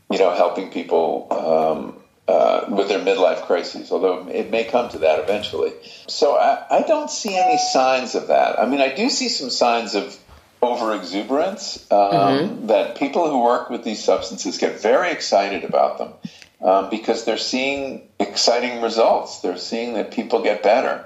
you 0.09 0.19
know, 0.19 0.33
helping 0.33 0.71
people 0.71 1.27
um, 1.31 2.00
uh, 2.31 2.65
with 2.69 2.89
their 2.89 3.01
midlife 3.01 3.43
crises, 3.47 3.91
although 3.91 4.29
it 4.29 4.51
may 4.51 4.63
come 4.63 4.89
to 4.89 4.99
that 4.99 5.19
eventually. 5.19 5.73
So 6.07 6.37
I, 6.37 6.65
I, 6.71 6.83
don't 6.83 7.11
see 7.11 7.37
any 7.37 7.59
signs 7.59 8.15
of 8.15 8.29
that. 8.29 8.61
I 8.61 8.67
mean, 8.67 8.81
I 8.81 8.95
do 8.95 9.11
see 9.11 9.29
some 9.29 9.51
signs 9.51 9.97
of 9.97 10.17
over 10.63 10.95
exuberance 10.95 11.85
um, 11.91 11.99
mm-hmm. 11.99 12.67
that 12.69 12.97
people 12.97 13.29
who 13.29 13.43
work 13.43 13.69
with 13.69 13.83
these 13.83 14.05
substances 14.05 14.59
get 14.59 14.81
very 14.81 15.11
excited 15.11 15.65
about 15.65 15.99
them 15.99 16.13
um, 16.61 16.89
because 16.89 17.25
they're 17.25 17.37
seeing 17.37 18.09
exciting 18.21 18.81
results. 18.81 19.41
They're 19.41 19.57
seeing 19.57 19.95
that 19.95 20.13
people 20.13 20.43
get 20.43 20.63
better. 20.63 21.05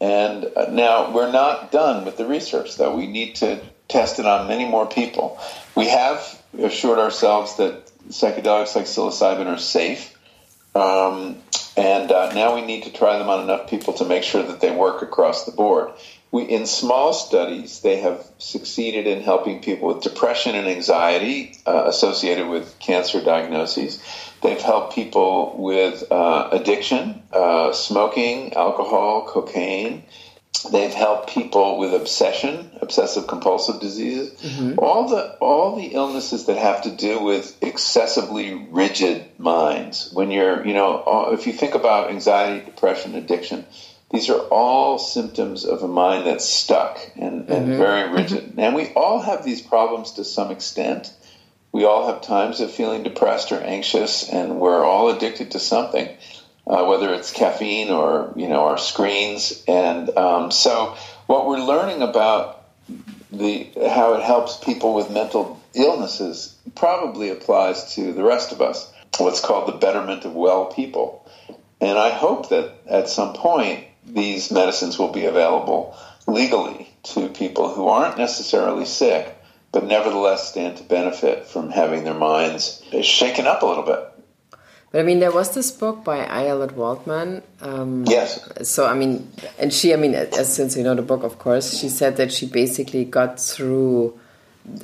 And 0.00 0.44
uh, 0.56 0.70
now 0.70 1.12
we're 1.12 1.30
not 1.30 1.70
done 1.70 2.04
with 2.04 2.16
the 2.16 2.26
research, 2.26 2.76
though. 2.76 2.96
We 2.96 3.06
need 3.06 3.36
to 3.36 3.62
test 3.86 4.18
it 4.18 4.26
on 4.26 4.48
many 4.48 4.64
more 4.64 4.86
people. 4.86 5.38
We 5.76 5.88
have 5.88 6.42
assured 6.58 6.98
ourselves 6.98 7.58
that 7.58 7.86
psychedelics 8.08 8.74
like 8.74 8.86
psilocybin 8.86 9.46
are 9.46 9.58
safe. 9.58 10.13
Um, 10.74 11.36
and 11.76 12.10
uh, 12.12 12.32
now 12.34 12.54
we 12.54 12.62
need 12.62 12.84
to 12.84 12.92
try 12.92 13.18
them 13.18 13.28
on 13.28 13.42
enough 13.42 13.68
people 13.68 13.94
to 13.94 14.04
make 14.04 14.22
sure 14.22 14.42
that 14.42 14.60
they 14.60 14.70
work 14.70 15.02
across 15.02 15.44
the 15.44 15.52
board. 15.52 15.90
We, 16.30 16.42
in 16.42 16.66
small 16.66 17.12
studies, 17.12 17.80
they 17.80 18.00
have 18.00 18.24
succeeded 18.38 19.06
in 19.06 19.22
helping 19.22 19.62
people 19.62 19.88
with 19.88 20.02
depression 20.02 20.56
and 20.56 20.66
anxiety 20.66 21.56
uh, 21.66 21.84
associated 21.86 22.48
with 22.48 22.76
cancer 22.80 23.22
diagnoses. 23.22 24.02
They've 24.42 24.60
helped 24.60 24.94
people 24.94 25.54
with 25.56 26.10
uh, 26.10 26.48
addiction, 26.52 27.22
uh, 27.32 27.72
smoking, 27.72 28.54
alcohol, 28.54 29.26
cocaine. 29.26 30.04
They've 30.70 30.94
helped 30.94 31.30
people 31.30 31.78
with 31.78 31.92
obsession, 31.92 32.70
obsessive 32.80 33.26
compulsive 33.26 33.80
diseases, 33.80 34.32
mm-hmm. 34.40 34.78
all 34.78 35.08
the 35.08 35.34
all 35.34 35.76
the 35.76 35.88
illnesses 35.88 36.46
that 36.46 36.56
have 36.56 36.82
to 36.82 36.90
do 36.90 37.22
with 37.22 37.62
excessively 37.62 38.54
rigid 38.70 39.38
minds. 39.38 40.10
When 40.12 40.30
you're, 40.30 40.66
you 40.66 40.72
know, 40.72 41.32
if 41.32 41.46
you 41.46 41.52
think 41.52 41.74
about 41.74 42.10
anxiety, 42.10 42.64
depression, 42.64 43.14
addiction, 43.14 43.66
these 44.10 44.30
are 44.30 44.40
all 44.40 44.98
symptoms 44.98 45.66
of 45.66 45.82
a 45.82 45.88
mind 45.88 46.26
that's 46.26 46.48
stuck 46.48 46.98
and, 47.16 47.50
and 47.50 47.68
mm-hmm. 47.68 47.76
very 47.76 48.10
rigid. 48.10 48.44
Mm-hmm. 48.44 48.60
And 48.60 48.74
we 48.74 48.88
all 48.94 49.20
have 49.20 49.44
these 49.44 49.60
problems 49.60 50.12
to 50.12 50.24
some 50.24 50.50
extent 50.50 51.12
we 51.74 51.84
all 51.84 52.06
have 52.06 52.22
times 52.22 52.60
of 52.60 52.70
feeling 52.70 53.02
depressed 53.02 53.50
or 53.50 53.58
anxious, 53.58 54.28
and 54.28 54.60
we're 54.60 54.84
all 54.84 55.08
addicted 55.08 55.50
to 55.50 55.58
something, 55.58 56.08
uh, 56.66 56.84
whether 56.84 57.12
it's 57.12 57.32
caffeine 57.32 57.90
or 57.90 58.32
you 58.36 58.48
know 58.48 58.64
our 58.64 58.78
screens. 58.78 59.62
And 59.68 60.10
um, 60.16 60.50
so, 60.50 60.96
what 61.26 61.46
we're 61.46 61.64
learning 61.64 62.02
about 62.02 62.64
the 63.30 63.68
how 63.88 64.14
it 64.14 64.22
helps 64.22 64.56
people 64.56 64.94
with 64.94 65.10
mental 65.10 65.60
illnesses 65.74 66.56
probably 66.74 67.30
applies 67.30 67.94
to 67.94 68.12
the 68.12 68.22
rest 68.22 68.52
of 68.52 68.60
us. 68.60 68.92
What's 69.18 69.40
called 69.40 69.68
the 69.68 69.78
betterment 69.78 70.24
of 70.24 70.34
well 70.34 70.66
people, 70.66 71.28
and 71.80 71.98
I 71.98 72.10
hope 72.10 72.48
that 72.48 72.72
at 72.86 73.08
some 73.08 73.34
point 73.34 73.84
these 74.06 74.50
medicines 74.50 74.98
will 74.98 75.12
be 75.12 75.24
available 75.24 75.96
legally 76.26 76.90
to 77.02 77.28
people 77.28 77.72
who 77.72 77.86
aren't 77.86 78.18
necessarily 78.18 78.86
sick 78.86 79.34
but 79.74 79.84
nevertheless 79.84 80.48
stand 80.48 80.76
to 80.76 80.84
benefit 80.84 81.46
from 81.48 81.68
having 81.68 82.04
their 82.04 82.14
minds 82.14 82.80
shaken 83.02 83.48
up 83.48 83.62
a 83.62 83.66
little 83.66 83.82
bit. 83.82 84.13
But 84.94 85.00
I 85.00 85.02
mean, 85.02 85.18
there 85.18 85.32
was 85.32 85.52
this 85.56 85.72
book 85.72 86.04
by 86.04 86.24
Ayelet 86.24 86.70
Waldman. 86.76 87.42
Um, 87.60 88.04
yes. 88.06 88.38
So 88.62 88.86
I 88.86 88.94
mean, 88.94 89.28
and 89.58 89.72
she, 89.72 89.92
I 89.92 89.96
mean, 89.96 90.14
as, 90.14 90.54
since 90.54 90.76
you 90.76 90.84
know 90.84 90.94
the 90.94 91.02
book, 91.02 91.24
of 91.24 91.40
course, 91.40 91.76
she 91.76 91.88
said 91.88 92.16
that 92.18 92.30
she 92.30 92.46
basically 92.46 93.04
got 93.04 93.40
through 93.40 94.16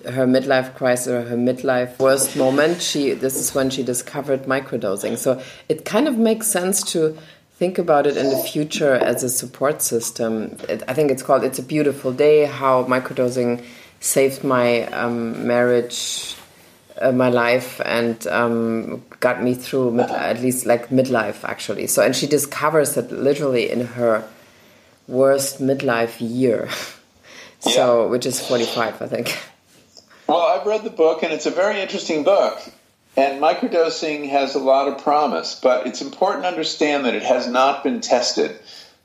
her 0.05 0.27
midlife 0.27 0.75
crisis 0.75 1.07
or 1.07 1.23
her 1.23 1.37
midlife 1.37 1.97
worst 2.01 2.37
moment. 2.37 2.83
She 2.83 3.13
this 3.13 3.37
is 3.37 3.55
when 3.55 3.71
she 3.71 3.85
discovered 3.85 4.47
microdosing. 4.47 5.17
So 5.17 5.41
it 5.69 5.85
kind 5.85 6.09
of 6.09 6.19
makes 6.19 6.49
sense 6.49 6.83
to 6.91 7.17
think 7.53 7.79
about 7.79 8.09
it 8.09 8.17
in 8.17 8.31
the 8.31 8.39
future 8.39 8.95
as 8.95 9.23
a 9.23 9.29
support 9.29 9.81
system. 9.81 10.57
It, 10.69 10.83
I 10.89 10.93
think 10.93 11.13
it's 11.13 11.23
called 11.23 11.45
"It's 11.45 11.61
a 11.61 11.63
Beautiful 11.63 12.13
Day." 12.13 12.47
How 12.47 12.83
microdosing 12.83 13.63
saved 14.01 14.43
my 14.43 14.87
um, 14.87 15.47
marriage, 15.47 16.35
uh, 17.01 17.13
my 17.13 17.29
life, 17.29 17.81
and 17.85 18.27
um, 18.29 19.03
got 19.21 19.43
me 19.43 19.55
through 19.55 19.93
mid, 19.93 20.11
at 20.11 20.41
least 20.41 20.67
like 20.67 20.89
midlife 20.89 21.45
actually. 21.45 21.87
So, 21.87 22.03
and 22.03 22.15
she 22.15 22.27
discovers 22.27 22.97
it 22.97 23.11
literally 23.11 23.71
in 23.71 23.87
her 23.87 24.25
worst 25.09 25.61
midlife 25.61 26.17
year. 26.21 26.69
so, 27.61 28.05
yeah. 28.05 28.11
which 28.11 28.27
is 28.27 28.41
forty 28.41 28.67
five, 28.67 29.01
I 29.03 29.07
think. 29.07 29.39
Well, 30.27 30.43
I've 30.43 30.67
read 30.67 30.85
the 30.85 30.91
book, 30.91 31.23
and 31.23 31.33
it's 31.33 31.47
a 31.47 31.51
very 31.51 31.81
interesting 31.81 32.23
book. 32.23 32.61
And 33.17 33.43
microdosing 33.43 34.29
has 34.31 34.55
a 34.55 34.61
lot 34.61 34.87
of 34.87 35.03
promise, 35.03 35.59
but 35.61 35.87
it's 35.87 36.01
important 36.01 36.45
to 36.45 36.49
understand 36.49 37.05
that 37.05 37.15
it 37.15 37.25
has 37.25 37.49
not 37.49 37.83
been 37.83 38.01
tested 38.01 38.57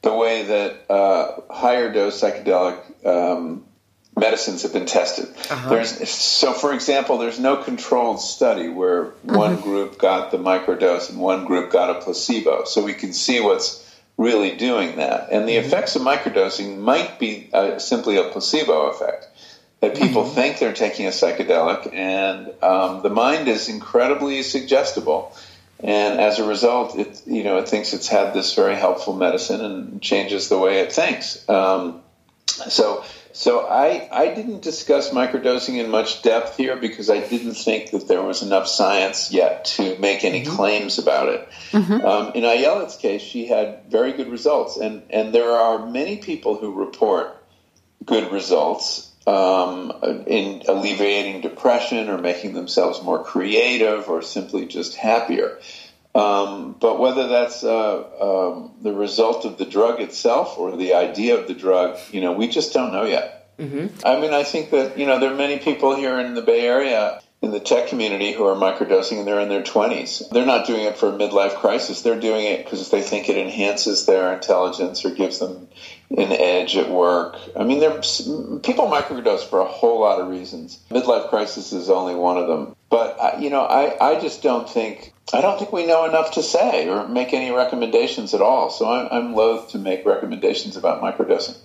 the 0.04 0.13
way 0.13 0.43
that 0.43 0.91
uh, 0.91 1.41
higher 1.50 1.91
dose 1.91 2.21
psychedelic 2.21 2.80
um, 3.06 3.65
medicines 4.15 4.63
have 4.63 4.73
been 4.73 4.86
tested. 4.86 5.28
Uh-huh. 5.49 5.69
There's 5.69 6.10
so, 6.10 6.54
for 6.54 6.73
example, 6.73 7.17
there's 7.17 7.39
no 7.39 7.58
controlled 7.58 8.21
study 8.21 8.69
where 8.69 9.08
uh-huh. 9.08 9.38
one 9.38 9.62
group 9.62 9.97
got 9.97 10.32
the 10.32 10.38
microdose 10.38 11.10
and 11.10 11.19
one 11.19 11.45
group 11.45 11.71
got 11.71 11.89
a 11.89 12.01
placebo, 12.01 12.63
so 12.65 12.84
we 12.84 12.93
can 12.93 13.13
see 13.13 13.39
what's 13.41 13.82
really 14.17 14.56
doing 14.56 14.97
that. 14.97 15.30
And 15.32 15.47
the 15.47 15.58
mm-hmm. 15.58 15.67
effects 15.67 15.95
of 15.95 16.01
microdosing 16.01 16.78
might 16.78 17.19
be 17.19 17.49
uh, 17.54 17.80
simply 17.80 18.17
a 18.17 18.23
placebo 18.23 18.88
effect. 18.88 19.28
That 19.82 19.97
people 19.97 20.23
mm-hmm. 20.23 20.36
think 20.36 20.60
they're 20.60 20.73
taking 20.73 21.06
a 21.06 21.10
psychedelic, 21.10 21.93
and 21.93 22.51
um, 22.63 23.04
the 23.04 23.10
mind 23.10 23.49
is 23.49 23.67
incredibly 23.67 24.41
suggestible, 24.41 25.36
and 25.80 26.19
as 26.19 26.39
a 26.39 26.47
result, 26.47 26.97
it 26.97 27.21
you 27.28 27.43
know 27.43 27.58
it 27.58 27.67
thinks 27.67 27.93
it's 27.93 28.08
had 28.08 28.34
this 28.34 28.56
very 28.56 28.75
helpful 28.75 29.13
medicine 29.13 29.63
and 29.63 30.01
changes 30.01 30.47
the 30.47 30.58
way 30.58 30.80
it 30.80 30.93
thinks. 30.93 31.47
Um, 31.49 32.01
so 32.47 33.04
so 33.36 33.67
I, 33.67 34.08
I 34.10 34.34
didn't 34.34 34.62
discuss 34.62 35.10
microdosing 35.10 35.78
in 35.78 35.91
much 35.91 36.21
depth 36.21 36.56
here 36.56 36.78
because 36.78 37.10
I 37.10 37.19
didn't 37.19 37.56
think 37.56 37.91
that 37.91 38.08
there 38.08 38.24
was 38.24 38.41
enough 38.41 38.65
science 38.65 39.30
yet 39.30 39.65
to 39.76 40.00
make 40.00 40.24
any 40.24 40.43
mm-hmm. 40.43 40.56
claims 40.56 41.00
about 41.00 41.28
it. 41.28 41.50
Mm-hmm. 41.71 42.06
Um, 42.06 42.32
in 42.34 42.43
Ayelet's 42.43 42.95
case, 42.95 43.21
she 43.21 43.45
had 43.45 43.91
very 43.91 44.13
good 44.13 44.30
results, 44.30 44.78
and, 44.78 45.04
and 45.10 45.36
there 45.36 45.52
are 45.52 45.86
many 45.86 46.15
people 46.15 46.56
who 46.56 46.86
report 46.86 47.36
good 48.06 48.32
results 48.32 49.12
um, 49.28 49.91
in 50.28 50.63
alleviating 50.69 51.41
depression 51.41 52.08
or 52.08 52.17
making 52.17 52.54
themselves 52.54 53.04
more 53.04 53.21
creative 53.21 54.08
or 54.08 54.21
simply 54.21 54.65
just 54.65 54.95
happier. 54.95 55.60
Um, 56.15 56.78
but 56.80 56.97
whether 56.97 57.28
that's 57.28 57.62
uh, 57.62 58.54
um, 58.54 58.71
the 58.82 58.93
result 58.93 59.43
of 59.43 59.58
the 59.58 59.65
drug 59.65 59.99
itself 59.99 60.58
or 60.58 60.78
the 60.78 60.93
idea 60.93 61.38
of 61.38 61.47
the 61.47 61.54
drug, 61.54 61.99
you 62.12 62.21
know, 62.21 62.32
we 62.32 62.47
just 62.47 62.71
don't 62.71 62.93
know 62.93 63.04
yet. 63.04 63.58
Mm-hmm. 63.60 64.06
I 64.06 64.19
mean, 64.19 64.34
I 64.34 64.43
think 64.43 64.71
that 64.71 64.97
you 64.97 65.06
know 65.06 65.19
there 65.19 65.32
are 65.32 65.36
many 65.36 65.60
people 65.60 65.95
here 65.95 66.19
in 66.19 66.34
the 66.34 66.41
Bay 66.41 66.65
Area 66.65 67.21
in 67.41 67.52
the 67.52 67.60
tech 67.60 67.88
community 67.88 68.32
who 68.32 68.45
are 68.45 68.56
microdosing 68.56 69.19
and 69.19 69.28
they're 69.28 69.39
in 69.39 69.50
their 69.50 69.62
20s. 69.62 70.30
They're 70.30 70.45
not 70.45 70.65
doing 70.65 70.82
it 70.82 70.98
for 70.98 71.10
a 71.10 71.12
midlife 71.12 71.56
crisis. 71.56 72.02
They're 72.02 72.19
doing 72.19 72.45
it 72.45 72.63
because 72.63 72.89
they 72.89 73.02
think 73.02 73.30
it 73.30 73.38
enhances 73.38 74.06
their 74.06 74.34
intelligence 74.34 75.06
or 75.06 75.12
gives 75.12 75.39
them 75.39 75.67
an 76.10 76.32
edge 76.32 76.76
at 76.76 76.89
work. 76.89 77.38
I 77.56 77.63
mean, 77.63 77.82
people 78.62 78.88
microdose 78.88 79.48
for 79.48 79.60
a 79.60 79.65
whole 79.65 80.00
lot 80.00 80.19
of 80.19 80.30
reasons. 80.30 80.80
Midlife 80.89 81.30
crisis 81.30 81.71
is 81.71 81.89
only 81.89 82.15
one 82.15 82.38
of 82.38 82.48
them. 82.48 82.76
But 82.89 83.17
uh, 83.19 83.38
you 83.39 83.50
know, 83.50 83.62
I, 83.62 84.13
I 84.13 84.19
just 84.19 84.41
don't 84.41 84.69
think 84.69 85.13
I 85.34 85.41
don't 85.41 85.58
think 85.60 85.74
we 85.74 85.86
know 85.86 86.06
enough 86.06 86.34
to 86.34 86.43
say 86.43 86.88
or 86.88 87.08
make 87.08 87.34
any 87.34 87.52
recommendations 87.52 88.34
at 88.34 88.41
all. 88.41 88.69
So 88.69 88.89
I'm, 88.89 89.08
I'm 89.12 89.36
loath 89.36 89.71
to 89.71 89.80
make 89.80 90.06
recommendations 90.06 90.78
about 90.78 91.02
microdosing. 91.02 91.58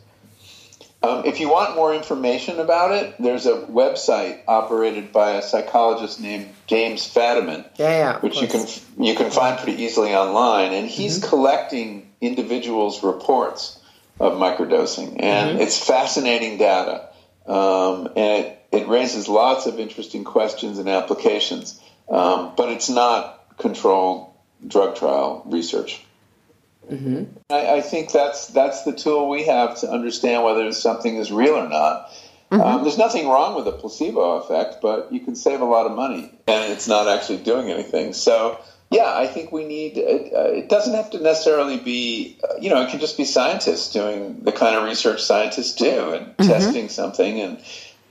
Um, 1.02 1.24
if 1.24 1.40
you 1.40 1.48
want 1.48 1.76
more 1.76 1.94
information 1.94 2.60
about 2.60 2.92
it, 2.92 3.14
there's 3.18 3.46
a 3.46 3.56
website 3.62 4.40
operated 4.46 5.12
by 5.12 5.32
a 5.32 5.42
psychologist 5.42 6.20
named 6.20 6.50
James 6.66 7.02
Fadiman, 7.12 7.64
yeah, 7.76 7.88
yeah, 7.88 8.18
which 8.20 8.40
you 8.40 8.46
can 8.46 8.66
you 8.98 9.14
can 9.14 9.30
find 9.30 9.58
pretty 9.58 9.82
easily 9.82 10.14
online, 10.14 10.74
and 10.74 10.86
he's 10.86 11.18
mm-hmm. 11.18 11.28
collecting 11.30 12.10
individuals' 12.20 13.02
reports 13.02 13.80
of 14.18 14.34
microdosing, 14.34 15.16
and 15.22 15.52
mm-hmm. 15.52 15.60
it's 15.62 15.82
fascinating 15.82 16.58
data, 16.58 17.08
um, 17.46 18.08
and 18.14 18.44
it, 18.44 18.66
it 18.70 18.88
raises 18.88 19.26
lots 19.26 19.64
of 19.64 19.80
interesting 19.80 20.24
questions 20.24 20.78
and 20.78 20.86
applications, 20.86 21.80
um, 22.10 22.52
but 22.58 22.68
it's 22.68 22.90
not 22.90 23.42
controlled 23.56 24.30
drug 24.66 24.96
trial 24.96 25.42
research. 25.46 26.04
Mm-hmm. 26.90 27.38
I, 27.50 27.76
I, 27.76 27.81
think 27.83 28.11
that's 28.11 28.48
that's 28.48 28.83
the 28.83 28.92
tool 28.92 29.29
we 29.29 29.44
have 29.44 29.79
to 29.81 29.90
understand 29.90 30.42
whether 30.42 30.72
something 30.72 31.16
is 31.16 31.31
real 31.31 31.55
or 31.55 31.68
not. 31.68 32.11
Mm-hmm. 32.50 32.61
Um, 32.61 32.83
there's 32.83 32.98
nothing 32.98 33.29
wrong 33.29 33.55
with 33.55 33.68
a 33.68 33.72
placebo 33.72 34.38
effect, 34.38 34.83
but 34.83 35.12
you 35.12 35.20
can 35.20 35.37
save 35.37 35.61
a 35.61 35.64
lot 35.64 35.87
of 35.87 35.92
money, 35.92 36.33
and 36.48 36.72
it's 36.72 36.88
not 36.88 37.07
actually 37.07 37.38
doing 37.38 37.70
anything. 37.70 38.12
So, 38.12 38.61
yeah, 38.90 39.14
I 39.14 39.29
think 39.29 39.53
we 39.53 39.64
need. 39.64 39.98
Uh, 39.98 40.37
uh 40.37 40.50
it 40.50 40.68
doesn't 40.68 40.94
have 40.94 41.11
to 41.11 41.20
necessarily 41.20 41.79
be, 41.79 42.38
uh, 42.42 42.55
you 42.61 42.70
know, 42.70 42.83
it 42.83 42.90
can 42.90 42.98
just 42.98 43.16
be 43.16 43.24
scientists 43.24 43.92
doing 43.92 44.40
the 44.42 44.50
kind 44.50 44.74
of 44.74 44.83
research 44.83 45.22
scientists 45.22 45.76
do 45.76 46.12
and 46.12 46.37
mm-hmm. 46.37 46.48
testing 46.50 46.88
something 46.88 47.40
and 47.40 47.62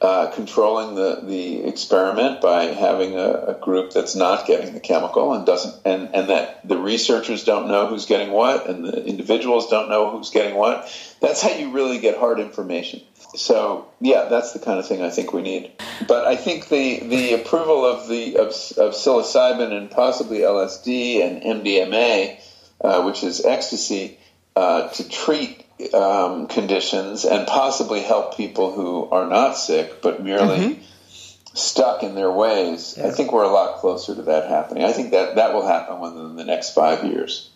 uh, 0.01 0.31
controlling 0.31 0.95
the, 0.95 1.21
the 1.23 1.67
experiment 1.67 2.39
by 2.39 2.65
having 2.65 3.15
a, 3.15 3.31
a, 3.47 3.53
group 3.59 3.91
that's 3.91 4.15
not 4.15 4.47
getting 4.47 4.73
the 4.73 4.79
chemical 4.79 5.33
and 5.33 5.45
doesn't 5.45 5.75
and, 5.83 6.15
and 6.15 6.29
that 6.29 6.65
the 6.65 6.77
researchers 6.77 7.43
don't 7.43 7.67
know 7.67 7.87
who's 7.87 8.05
getting 8.05 8.31
what 8.31 8.69
and 8.69 8.85
the 8.85 9.03
individuals 9.03 9.69
don't 9.69 9.89
know 9.89 10.09
who's 10.09 10.29
getting 10.29 10.55
what 10.55 10.89
that's 11.19 11.41
how 11.41 11.49
you 11.49 11.71
really 11.71 11.99
get 11.99 12.17
hard 12.17 12.39
information. 12.39 13.01
So 13.35 13.89
yeah 13.99 14.29
that's 14.29 14.53
the 14.53 14.59
kind 14.59 14.79
of 14.79 14.87
thing 14.87 15.01
i 15.01 15.09
think 15.09 15.33
we 15.33 15.41
need. 15.41 15.73
But 16.07 16.25
i 16.25 16.37
think 16.37 16.69
the 16.69 17.01
the 17.01 17.33
approval 17.33 17.85
of 17.85 18.07
the 18.07 18.37
of, 18.37 18.47
of 18.47 18.93
psilocybin 18.93 19.73
and 19.73 19.91
possibly 19.91 20.39
lsd 20.39 21.21
and 21.21 21.61
mdma 21.61 22.39
uh, 22.81 23.03
which 23.03 23.23
is 23.23 23.43
ecstasy 23.43 24.17
uh, 24.55 24.87
to 24.89 25.09
treat 25.09 25.65
um, 25.93 26.47
conditions 26.47 27.25
and 27.25 27.47
possibly 27.47 28.01
help 28.01 28.35
people 28.35 28.73
who 28.73 29.09
are 29.09 29.27
not 29.27 29.53
sick 29.53 30.01
but 30.01 30.21
merely 30.21 30.57
mm-hmm. 30.57 30.83
stuck 31.53 32.03
in 32.03 32.15
their 32.15 32.31
ways. 32.31 32.95
Yeah. 32.97 33.07
I 33.07 33.11
think 33.11 33.31
we're 33.31 33.43
a 33.43 33.51
lot 33.51 33.77
closer 33.77 34.15
to 34.15 34.21
that 34.23 34.49
happening. 34.49 34.83
I 34.83 34.91
think 34.91 35.11
that 35.11 35.35
that 35.35 35.53
will 35.53 35.65
happen 35.65 35.99
within 35.99 36.35
the 36.35 36.43
next 36.43 36.73
five 36.73 37.05
years. 37.05 37.49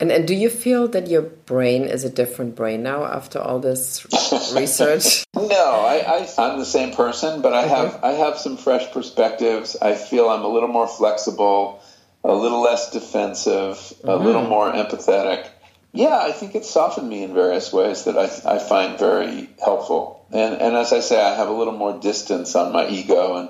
And, 0.00 0.10
and 0.10 0.26
do 0.26 0.34
you 0.34 0.48
feel 0.48 0.88
that 0.88 1.08
your 1.08 1.20
brain 1.20 1.84
is 1.84 2.04
a 2.04 2.08
different 2.08 2.56
brain 2.56 2.82
now 2.82 3.04
after 3.04 3.38
all 3.38 3.58
this 3.58 4.06
research? 4.54 5.26
no, 5.36 5.44
I, 5.44 6.26
I, 6.38 6.50
am 6.52 6.58
the 6.58 6.64
same 6.64 6.94
person, 6.94 7.42
but 7.42 7.52
I 7.52 7.64
okay. 7.64 7.68
have 7.68 8.00
I 8.02 8.12
have 8.12 8.38
some 8.38 8.56
fresh 8.56 8.90
perspectives. 8.92 9.76
I 9.76 9.94
feel 9.94 10.30
I'm 10.30 10.42
a 10.42 10.48
little 10.48 10.70
more 10.70 10.88
flexible, 10.88 11.82
a 12.24 12.32
little 12.32 12.62
less 12.62 12.92
defensive, 12.92 13.76
mm-hmm. 13.76 14.08
a 14.08 14.16
little 14.16 14.46
more 14.46 14.72
empathetic. 14.72 15.46
Yeah, 15.92 16.18
I 16.18 16.32
think 16.32 16.54
it's 16.54 16.70
softened 16.70 17.08
me 17.08 17.22
in 17.22 17.34
various 17.34 17.72
ways 17.72 18.04
that 18.04 18.16
I, 18.16 18.54
I 18.54 18.58
find 18.58 18.98
very 18.98 19.48
helpful. 19.62 20.26
And, 20.32 20.54
and 20.60 20.76
as 20.76 20.92
I 20.92 21.00
say, 21.00 21.20
I 21.20 21.34
have 21.34 21.48
a 21.48 21.52
little 21.52 21.76
more 21.76 21.98
distance 21.98 22.54
on 22.54 22.72
my 22.72 22.88
ego, 22.88 23.36
and 23.36 23.48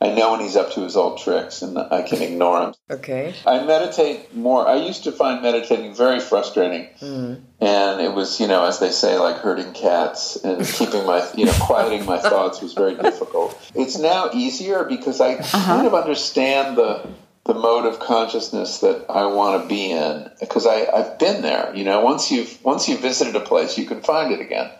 I 0.00 0.14
know 0.14 0.32
when 0.32 0.40
he's 0.40 0.56
up 0.56 0.72
to 0.72 0.80
his 0.80 0.96
old 0.96 1.18
tricks, 1.18 1.60
and 1.60 1.78
I 1.78 2.02
can 2.02 2.22
ignore 2.22 2.62
him. 2.62 2.74
Okay. 2.90 3.34
I 3.46 3.64
meditate 3.64 4.34
more. 4.34 4.66
I 4.66 4.76
used 4.76 5.04
to 5.04 5.12
find 5.12 5.42
meditating 5.42 5.94
very 5.94 6.18
frustrating, 6.18 6.88
mm. 7.00 7.40
and 7.60 8.00
it 8.00 8.14
was, 8.14 8.40
you 8.40 8.48
know, 8.48 8.64
as 8.64 8.80
they 8.80 8.90
say, 8.90 9.18
like 9.18 9.36
herding 9.36 9.74
cats, 9.74 10.36
and 10.36 10.66
keeping 10.78 11.04
my, 11.04 11.28
you 11.36 11.44
know, 11.44 11.54
quieting 11.60 12.06
my 12.06 12.18
thoughts 12.18 12.62
was 12.62 12.72
very 12.72 12.94
difficult. 12.94 13.56
It's 13.74 13.98
now 13.98 14.30
easier 14.32 14.84
because 14.84 15.20
I 15.20 15.34
uh-huh. 15.34 15.66
kind 15.66 15.86
of 15.86 15.94
understand 15.94 16.78
the 16.78 17.06
the 17.44 17.54
mode 17.54 17.86
of 17.86 17.98
consciousness 17.98 18.78
that 18.78 19.06
I 19.10 19.26
want 19.26 19.62
to 19.62 19.68
be 19.68 19.90
in 19.90 20.30
because 20.38 20.66
I, 20.66 20.86
I've 20.86 21.18
been 21.18 21.42
there. 21.42 21.74
You 21.74 21.84
know, 21.84 22.00
once 22.00 22.30
you've 22.30 22.62
once 22.64 22.88
you've 22.88 23.00
visited 23.00 23.34
a 23.34 23.40
place, 23.40 23.76
you 23.78 23.86
can 23.86 24.00
find 24.02 24.32
it 24.32 24.40
again. 24.40 24.70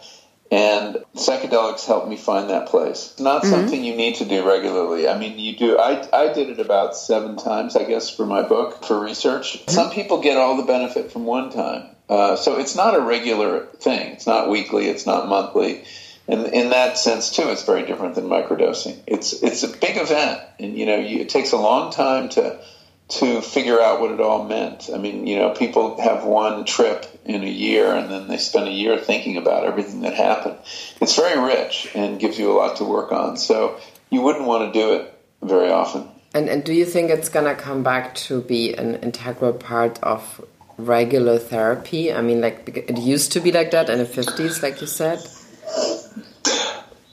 And 0.53 0.99
psychedelics 1.17 1.87
helped 1.87 2.09
me 2.09 2.17
find 2.17 2.51
that 2.51 2.69
place. 2.69 3.13
It's 3.13 3.21
not 3.21 3.43
mm-hmm. 3.43 3.53
something 3.53 3.83
you 3.83 3.97
need 3.97 4.17
to 4.17 4.27
do 4.27 4.47
regularly. 4.47 5.09
I 5.09 5.19
mean, 5.19 5.39
you 5.39 5.57
do. 5.57 5.79
I, 5.79 6.07
I 6.13 6.33
did 6.35 6.51
it 6.51 6.61
about 6.61 6.95
seven 6.95 7.39
times, 7.39 7.75
I 7.75 7.85
guess, 7.85 8.15
for 8.15 8.27
my 8.27 8.43
book 8.43 8.85
for 8.85 9.01
research. 9.01 9.55
Mm-hmm. 9.55 9.71
Some 9.71 9.91
people 9.93 10.21
get 10.21 10.37
all 10.37 10.59
the 10.59 10.65
benefit 10.65 11.11
from 11.11 11.25
one 11.25 11.51
time. 11.51 11.89
Uh, 12.07 12.37
so 12.37 12.59
it's 12.59 12.77
not 12.77 12.95
a 12.95 13.01
regular 13.01 13.65
thing. 13.65 14.13
It's 14.13 14.27
not 14.27 14.51
weekly. 14.51 14.89
It's 14.89 15.07
not 15.07 15.27
monthly 15.27 15.85
and 16.29 16.47
in 16.47 16.71
that 16.71 16.99
sense 16.99 17.35
too, 17.35 17.51
it's 17.51 17.65
very 17.65 17.85
different 17.85 18.15
than 18.15 18.25
microdosing. 18.25 18.99
It's 19.07 19.43
it's 19.43 19.63
a 19.63 19.69
big 19.69 19.97
event, 19.97 20.41
and 20.59 20.77
you 20.79 20.87
know 20.87 20.97
you, 20.97 21.21
it 21.21 21.29
takes 21.29 21.53
a 21.53 21.59
long 21.59 21.93
time 21.93 22.29
to 22.31 22.61
to 23.09 23.43
figure 23.43 23.81
out 23.81 24.01
what 24.01 24.11
it 24.11 24.21
all 24.21 24.45
meant. 24.45 24.89
I 24.93 24.97
mean, 24.97 25.27
you 25.27 25.37
know, 25.37 25.51
people 25.51 26.01
have 26.01 26.25
one 26.25 26.65
trip 26.65 27.05
in 27.25 27.43
a 27.43 27.51
year, 27.51 27.95
and 27.95 28.11
then 28.11 28.29
they 28.29 28.39
spend 28.39 28.69
a 28.69 28.73
year 28.73 28.97
thinking 28.97 29.37
about 29.37 29.65
everything 29.65 30.01
that 30.03 30.15
happened. 30.15 30.57
It's 31.01 31.15
very 31.17 31.39
rich 31.39 31.91
and 31.95 32.19
gives 32.19 32.39
you 32.39 32.51
a 32.51 32.55
lot 32.55 32.77
to 32.77 32.85
work 32.85 33.13
on. 33.13 33.37
So 33.37 33.79
you 34.09 34.23
wouldn't 34.23 34.47
want 34.47 34.73
to 34.73 34.81
do 34.81 34.95
it 34.95 35.15
very 35.43 35.71
often. 35.71 36.09
And 36.35 36.49
and 36.49 36.65
do 36.65 36.73
you 36.73 36.87
think 36.87 37.11
it's 37.11 37.29
gonna 37.29 37.55
come 37.55 37.83
back 37.83 38.15
to 38.27 38.41
be 38.41 38.73
an 38.75 38.95
integral 38.97 39.53
part 39.53 40.03
of 40.03 40.43
regular 40.79 41.39
therapy? 41.39 42.13
I 42.13 42.23
mean, 42.23 42.41
like 42.41 42.87
it 42.89 42.97
used 42.97 43.33
to 43.33 43.41
be 43.41 43.53
like 43.53 43.73
that 43.73 43.91
in 43.91 43.99
the 43.99 44.07
fifties, 44.07 44.63
like 44.63 44.81
you 44.81 44.87
said. 44.87 45.19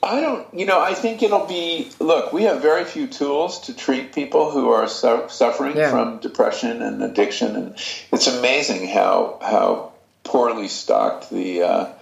I 0.10 0.22
don't, 0.22 0.48
you 0.54 0.66
know, 0.66 0.82
I 0.82 0.96
think 0.96 1.22
it'll 1.22 1.46
be. 1.46 1.92
Look, 2.00 2.34
we 2.34 2.44
have 2.44 2.64
very 2.64 2.84
few 2.84 3.06
tools 3.06 3.60
to 3.68 3.76
treat 3.76 4.12
people 4.12 4.50
who 4.50 4.70
are 4.72 4.88
su- 4.88 5.26
suffering 5.30 5.78
yeah. 5.78 5.92
from 5.92 6.18
depression 6.18 6.82
and 6.82 7.04
addiction, 7.04 7.56
and 7.56 7.76
it's 8.12 8.26
amazing 8.26 8.88
how 8.88 9.38
how 9.40 9.94
poorly 10.24 10.68
stocked 10.68 11.30
the 11.30 11.62
uh, 11.62 11.94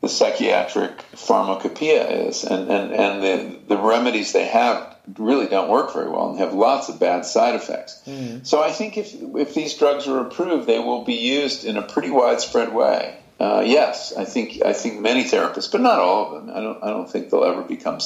the 0.00 0.08
psychiatric 0.08 1.02
pharmacopoeia 1.02 2.28
is, 2.28 2.44
and 2.44 2.70
and 2.70 2.92
and 2.94 3.22
the 3.22 3.58
the 3.68 3.76
remedies 3.76 4.32
they 4.32 4.46
have 4.46 4.96
really 5.18 5.46
don't 5.46 5.68
work 5.68 5.92
very 5.92 6.08
well 6.08 6.30
and 6.30 6.38
have 6.38 6.54
lots 6.54 6.88
of 6.88 6.98
bad 6.98 7.26
side 7.26 7.56
effects. 7.56 8.00
Mm. 8.06 8.46
So 8.46 8.62
I 8.62 8.72
think 8.72 8.96
if 8.96 9.12
if 9.12 9.54
these 9.54 9.74
drugs 9.74 10.08
are 10.08 10.26
approved, 10.26 10.66
they 10.66 10.78
will 10.78 11.04
be 11.04 11.14
used 11.14 11.66
in 11.66 11.76
a 11.76 11.82
pretty 11.82 12.10
widespread 12.10 12.72
way. 12.72 13.18
Uh, 13.40 13.62
yes, 13.64 14.12
I 14.14 14.26
think 14.26 14.62
I 14.62 14.74
think 14.74 15.00
many 15.00 15.24
therapists, 15.24 15.72
but 15.72 15.80
not 15.80 15.98
all 15.98 16.26
of 16.26 16.46
them. 16.46 16.54
I 16.54 16.60
don't 16.60 16.84
I 16.84 16.90
don't 16.90 17.10
think 17.10 17.30
they'll 17.30 17.44
ever 17.44 17.62
become 17.62 17.98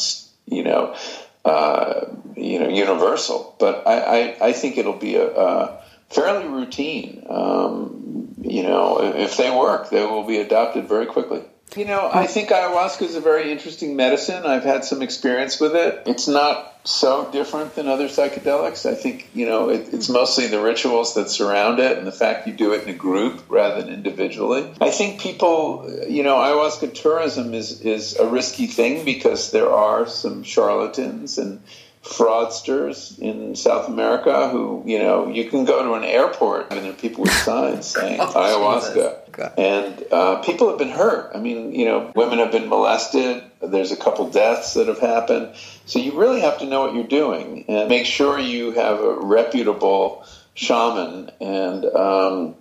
you 0.47 0.63
know 0.63 0.95
uh, 1.45 2.07
you 2.37 2.61
know 2.61 2.69
universal. 2.69 3.57
But 3.59 3.85
I, 3.85 3.99
I, 3.99 4.37
I 4.49 4.53
think 4.53 4.79
it'll 4.79 4.93
be 4.93 5.17
a, 5.17 5.27
a 5.27 5.83
fairly 6.09 6.47
routine. 6.47 7.27
Um, 7.29 8.37
you 8.43 8.63
know, 8.63 9.01
if 9.01 9.37
they 9.37 9.51
work, 9.51 9.91
they 9.91 10.05
will 10.05 10.23
be 10.25 10.39
adopted 10.39 10.87
very 10.87 11.07
quickly. 11.07 11.43
You 11.77 11.85
know, 11.85 12.09
I 12.13 12.27
think 12.27 12.51
ayahuasca 12.51 13.03
is 13.03 13.17
a 13.17 13.21
very 13.21 13.51
interesting 13.51 13.97
medicine. 13.97 14.45
I've 14.45 14.63
had 14.63 14.85
some 14.85 15.03
experience 15.03 15.59
with 15.59 15.75
it. 15.75 16.03
It's 16.07 16.29
not 16.29 16.75
so 16.85 17.31
different 17.33 17.75
than 17.75 17.89
other 17.89 18.09
psychedelics. 18.09 18.89
I 18.89 18.95
think, 18.95 19.29
you 19.35 19.47
know, 19.47 19.71
it, 19.71 19.89
it's 19.93 20.09
mostly 20.09 20.47
the 20.47 20.61
rituals 20.61 21.15
that 21.15 21.31
surround 21.31 21.81
it 21.81 21.99
and 21.99 22.07
the 22.07 22.13
fact 22.13 22.47
you 22.47 22.53
do 22.53 22.75
it 22.75 22.83
in 22.83 22.91
a 22.91 22.97
group 22.97 23.43
rather 23.49 23.83
than 23.83 23.93
individually. 23.93 24.71
I 24.81 24.91
think 24.91 25.21
people, 25.21 25.91
you 26.09 26.23
know, 26.23 26.37
ayahuasca 26.37 26.95
tourism 26.95 27.55
is, 27.55 27.81
is 27.81 28.17
a 28.17 28.27
risky 28.27 28.67
thing 28.67 29.05
because 29.05 29.51
there 29.51 29.71
are 29.71 30.07
some 30.07 30.45
charlatans 30.45 31.39
and 31.39 31.61
fraudsters 32.05 33.19
in 33.19 33.57
South 33.57 33.89
America 33.89 34.49
who, 34.51 34.83
you 34.87 34.99
know, 34.99 35.29
you 35.29 35.49
can 35.49 35.65
go 35.65 35.83
to 35.83 35.95
an 35.95 36.05
airport 36.05 36.71
and 36.71 36.85
there 36.85 36.91
are 36.91 36.95
people 36.95 37.23
with 37.23 37.33
signs 37.33 37.87
saying 37.95 38.21
oh, 38.21 38.27
ayahuasca. 38.27 39.55
And 39.57 40.05
uh, 40.13 40.43
people 40.43 40.69
have 40.69 40.79
been 40.79 40.91
hurt. 40.91 41.33
I 41.35 41.41
mean, 41.41 41.73
you 41.75 41.87
know, 41.87 42.13
women 42.15 42.39
have 42.39 42.53
been 42.53 42.69
molested. 42.69 43.43
There's 43.61 43.91
a 43.91 43.97
couple 43.97 44.29
deaths 44.29 44.75
that 44.75 44.89
have 44.89 44.99
happened. 44.99 45.57
So 45.87 45.99
you 45.99 46.19
really 46.19 46.43
have 46.43 46.59
to 46.59 46.67
know 46.67 46.83
what 46.83 46.95
you're 46.95 47.05
doing 47.05 47.65
and 47.69 47.89
make 47.89 48.05
sure 48.05 48.39
you 48.39 48.73
have 48.73 49.01
a 49.01 49.17
reputable 49.21 50.27
shaman 50.53 51.31
and, 51.41 51.85
um, 51.87 52.55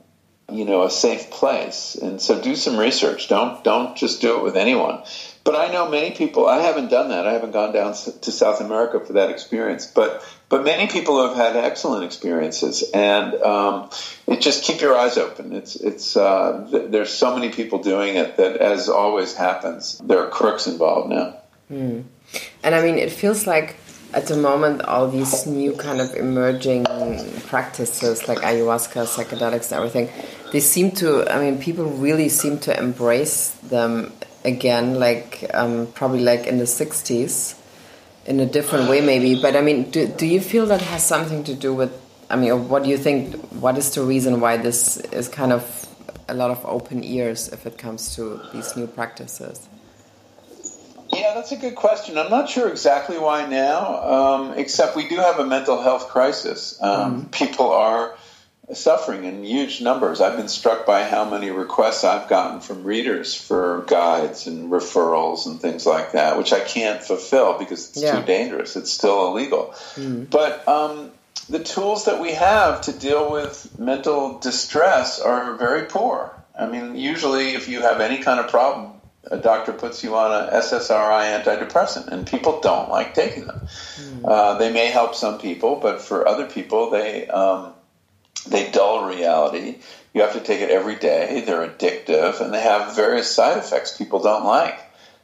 you 0.49 0.63
know, 0.63 0.83
a 0.83 0.89
safe 0.89 1.31
place. 1.31 1.95
And 1.95 2.21
so 2.21 2.41
do 2.41 2.55
some 2.55 2.77
research. 2.77 3.27
Don't 3.27 3.63
don't 3.63 3.97
just 3.97 4.21
do 4.21 4.37
it 4.37 4.43
with 4.43 4.55
anyone 4.55 5.03
But 5.43 5.55
I 5.55 5.73
know 5.73 5.89
many 5.89 6.11
people. 6.11 6.47
I 6.47 6.61
haven't 6.61 6.89
done 6.89 7.09
that. 7.09 7.27
I 7.27 7.33
haven't 7.33 7.51
gone 7.51 7.73
down 7.73 7.93
to 7.93 8.31
South 8.31 8.61
America 8.61 9.01
for 9.01 9.13
that 9.13 9.29
experience. 9.29 9.85
But 9.85 10.23
but 10.47 10.63
many 10.63 10.87
people 10.87 11.27
have 11.27 11.35
had 11.35 11.57
excellent 11.57 12.05
experiences, 12.05 12.91
and 12.93 13.33
um, 13.41 13.89
it 14.25 14.39
just 14.39 14.63
keep 14.63 14.79
your 14.79 14.95
eyes 14.95 15.17
open. 15.17 15.51
It's 15.51 15.75
it's 15.75 16.15
uh, 16.15 16.67
th- 16.71 16.91
there's 16.91 17.09
so 17.09 17.35
many 17.35 17.49
people 17.51 17.79
doing 17.79 18.15
it 18.15 18.37
that, 18.37 18.57
as 18.57 18.87
always 18.87 19.35
happens, 19.35 19.97
there 19.97 20.19
are 20.19 20.29
crooks 20.29 20.65
involved 20.65 21.09
now. 21.09 21.35
Mm. 21.69 22.03
And 22.63 22.75
I 22.75 22.81
mean, 22.81 22.97
it 22.97 23.11
feels 23.11 23.45
like 23.45 23.75
at 24.13 24.27
the 24.27 24.37
moment 24.37 24.83
all 24.83 25.09
these 25.09 25.45
new 25.45 25.73
kind 25.73 25.99
of 25.99 26.13
emerging 26.15 26.85
practices 27.47 28.29
like 28.29 28.37
ayahuasca, 28.39 29.07
psychedelics, 29.07 29.71
and 29.71 29.73
everything, 29.73 30.09
they 30.53 30.61
seem 30.61 30.91
to. 30.91 31.27
I 31.29 31.39
mean, 31.41 31.59
people 31.59 31.85
really 31.85 32.29
seem 32.29 32.59
to 32.59 32.79
embrace 32.79 33.49
them 33.63 34.13
again, 34.45 34.99
like 34.99 35.49
um, 35.53 35.87
probably 35.93 36.21
like 36.21 36.47
in 36.47 36.57
the 36.57 36.65
'60s, 36.65 37.55
in 38.25 38.39
a 38.39 38.45
different 38.45 38.89
way 38.89 39.01
maybe. 39.01 39.39
But 39.41 39.55
I 39.55 39.61
mean, 39.61 39.89
do 39.91 40.07
do 40.07 40.25
you 40.25 40.41
feel 40.41 40.65
that 40.67 40.81
has 40.81 41.05
something 41.05 41.43
to 41.45 41.53
do 41.53 41.73
with? 41.73 41.91
I 42.29 42.35
mean, 42.35 42.69
what 42.69 42.83
do 42.83 42.89
you 42.89 42.97
think? 42.97 43.35
What 43.51 43.77
is 43.77 43.93
the 43.93 44.03
reason 44.03 44.39
why 44.39 44.57
this 44.57 44.97
is 44.97 45.27
kind 45.27 45.51
of 45.51 45.87
a 46.27 46.33
lot 46.33 46.51
of 46.51 46.65
open 46.65 47.03
ears 47.03 47.49
if 47.49 47.65
it 47.65 47.77
comes 47.77 48.15
to 48.15 48.41
these 48.53 48.75
new 48.75 48.87
practices? 48.87 49.67
Yeah, 51.11 51.35
that's 51.35 51.51
a 51.51 51.57
good 51.57 51.75
question. 51.75 52.17
I'm 52.17 52.31
not 52.31 52.49
sure 52.49 52.69
exactly 52.69 53.19
why 53.19 53.45
now, 53.45 54.01
um, 54.01 54.53
except 54.57 54.95
we 54.95 55.07
do 55.07 55.17
have 55.17 55.37
a 55.37 55.45
mental 55.45 55.81
health 55.81 56.09
crisis. 56.09 56.81
Um, 56.81 57.25
mm. 57.25 57.31
People 57.31 57.71
are 57.71 58.15
suffering 58.71 59.25
in 59.25 59.43
huge 59.43 59.81
numbers. 59.81 60.21
I've 60.21 60.37
been 60.37 60.47
struck 60.47 60.85
by 60.85 61.03
how 61.03 61.29
many 61.29 61.49
requests 61.49 62.03
I've 62.03 62.29
gotten 62.29 62.61
from 62.61 62.83
readers 62.83 63.35
for 63.35 63.83
guides 63.87 64.47
and 64.47 64.71
referrals 64.71 65.45
and 65.45 65.59
things 65.59 65.85
like 65.85 66.13
that, 66.13 66.37
which 66.37 66.53
I 66.53 66.61
can't 66.61 67.03
fulfill 67.03 67.59
because 67.59 67.89
it's 67.89 68.01
yeah. 68.01 68.19
too 68.19 68.25
dangerous. 68.25 68.75
It's 68.75 68.91
still 68.91 69.27
illegal. 69.27 69.73
Mm. 69.95 70.29
But 70.29 70.65
um, 70.67 71.11
the 71.49 71.63
tools 71.63 72.05
that 72.05 72.21
we 72.21 72.33
have 72.33 72.81
to 72.81 72.93
deal 72.93 73.31
with 73.31 73.77
mental 73.77 74.39
distress 74.39 75.19
are 75.19 75.55
very 75.55 75.85
poor. 75.85 76.33
I 76.57 76.67
mean, 76.67 76.95
usually, 76.95 77.55
if 77.55 77.67
you 77.67 77.81
have 77.81 77.99
any 77.99 78.23
kind 78.23 78.39
of 78.39 78.49
problem, 78.49 78.93
a 79.29 79.37
doctor 79.37 79.73
puts 79.73 80.03
you 80.03 80.15
on 80.15 80.31
a 80.31 80.51
SSRI 80.53 81.43
antidepressant, 81.43 82.07
and 82.07 82.27
people 82.27 82.61
don't 82.61 82.89
like 82.89 83.13
taking 83.13 83.47
them. 83.47 83.67
Mm. 83.97 84.21
Uh, 84.23 84.57
they 84.57 84.71
may 84.71 84.87
help 84.87 85.15
some 85.15 85.39
people, 85.39 85.77
but 85.77 86.01
for 86.01 86.27
other 86.27 86.45
people, 86.45 86.91
they 86.91 87.27
um, 87.27 87.72
they 88.47 88.71
dull 88.71 89.05
reality. 89.05 89.77
You 90.13 90.21
have 90.21 90.33
to 90.33 90.39
take 90.39 90.61
it 90.61 90.69
every 90.69 90.95
day. 90.95 91.43
They're 91.45 91.67
addictive, 91.67 92.39
and 92.39 92.53
they 92.53 92.61
have 92.61 92.95
various 92.95 93.31
side 93.31 93.57
effects 93.57 93.97
people 93.97 94.21
don't 94.21 94.45
like. 94.45 94.79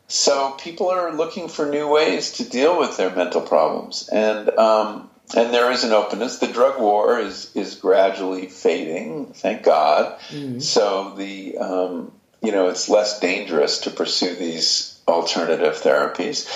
So 0.08 0.56
people 0.60 0.90
are 0.90 1.14
looking 1.14 1.48
for 1.48 1.68
new 1.68 1.88
ways 1.88 2.34
to 2.34 2.50
deal 2.50 2.80
with 2.80 2.98
their 2.98 3.16
mental 3.16 3.42
problems, 3.42 4.10
and 4.12 4.50
um, 4.58 5.10
and 5.36 5.54
there 5.54 5.72
is 5.72 5.84
an 5.84 5.92
openness. 5.92 6.40
The 6.40 6.48
drug 6.48 6.82
war 6.82 7.20
is 7.20 7.56
is 7.56 7.76
gradually 7.76 8.48
fading, 8.48 9.28
thank 9.36 9.62
God. 9.62 10.18
Mm. 10.30 10.62
So 10.62 11.14
the 11.16 11.58
um, 11.60 12.12
you 12.42 12.52
know, 12.52 12.70
it's 12.70 12.90
less 12.90 13.20
dangerous 13.20 13.82
to 13.82 13.92
pursue 13.92 14.36
these 14.36 15.00
alternative 15.08 15.76
therapies. 15.76 16.50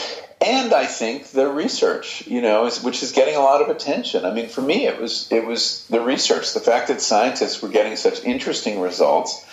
And 0.44 0.74
I 0.74 0.86
think 0.88 1.28
the 1.28 1.48
research, 1.48 2.28
you 2.28 2.42
know, 2.42 2.66
is, 2.66 2.84
which 2.84 3.02
is 3.02 3.14
getting 3.14 3.36
a 3.36 3.40
lot 3.40 3.62
of 3.62 3.70
attention. 3.70 4.26
I 4.26 4.34
mean, 4.34 4.50
for 4.50 4.62
me, 4.62 4.86
it 4.86 5.00
was 5.00 5.32
it 5.32 5.46
was 5.46 5.88
the 5.90 6.02
research, 6.02 6.54
the 6.54 6.60
fact 6.60 6.90
that 6.90 7.02
scientists 7.02 7.62
were 7.62 7.70
getting 7.70 7.96
such 7.96 8.24
interesting 8.26 8.82
results 8.82 9.46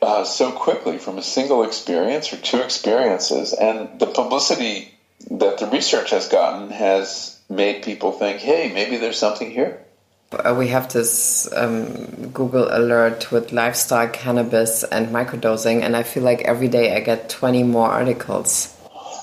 uh, 0.00 0.24
so 0.24 0.50
quickly 0.50 0.96
from 0.96 1.18
a 1.18 1.22
single 1.22 1.62
experience 1.62 2.32
or 2.32 2.38
two 2.38 2.60
experiences, 2.60 3.52
and 3.52 4.00
the 4.00 4.06
publicity 4.06 4.94
that 5.30 5.58
the 5.58 5.66
research 5.66 6.10
has 6.10 6.28
gotten 6.28 6.70
has 6.70 7.38
made 7.50 7.82
people 7.82 8.12
think, 8.12 8.40
hey, 8.40 8.72
maybe 8.72 8.96
there's 8.96 9.18
something 9.18 9.50
here. 9.50 9.84
Uh, 10.32 10.54
we 10.56 10.68
have 10.68 10.92
this 10.92 11.50
um, 11.52 12.30
Google 12.30 12.68
alert 12.70 13.30
with 13.32 13.52
lifestyle 13.52 14.08
cannabis 14.08 14.84
and 14.84 15.08
microdosing, 15.08 15.82
and 15.82 15.96
I 15.96 16.02
feel 16.02 16.22
like 16.22 16.42
every 16.42 16.68
day 16.68 16.96
I 16.96 17.00
get 17.00 17.28
20 17.28 17.62
more 17.64 17.90
articles. 17.90 18.74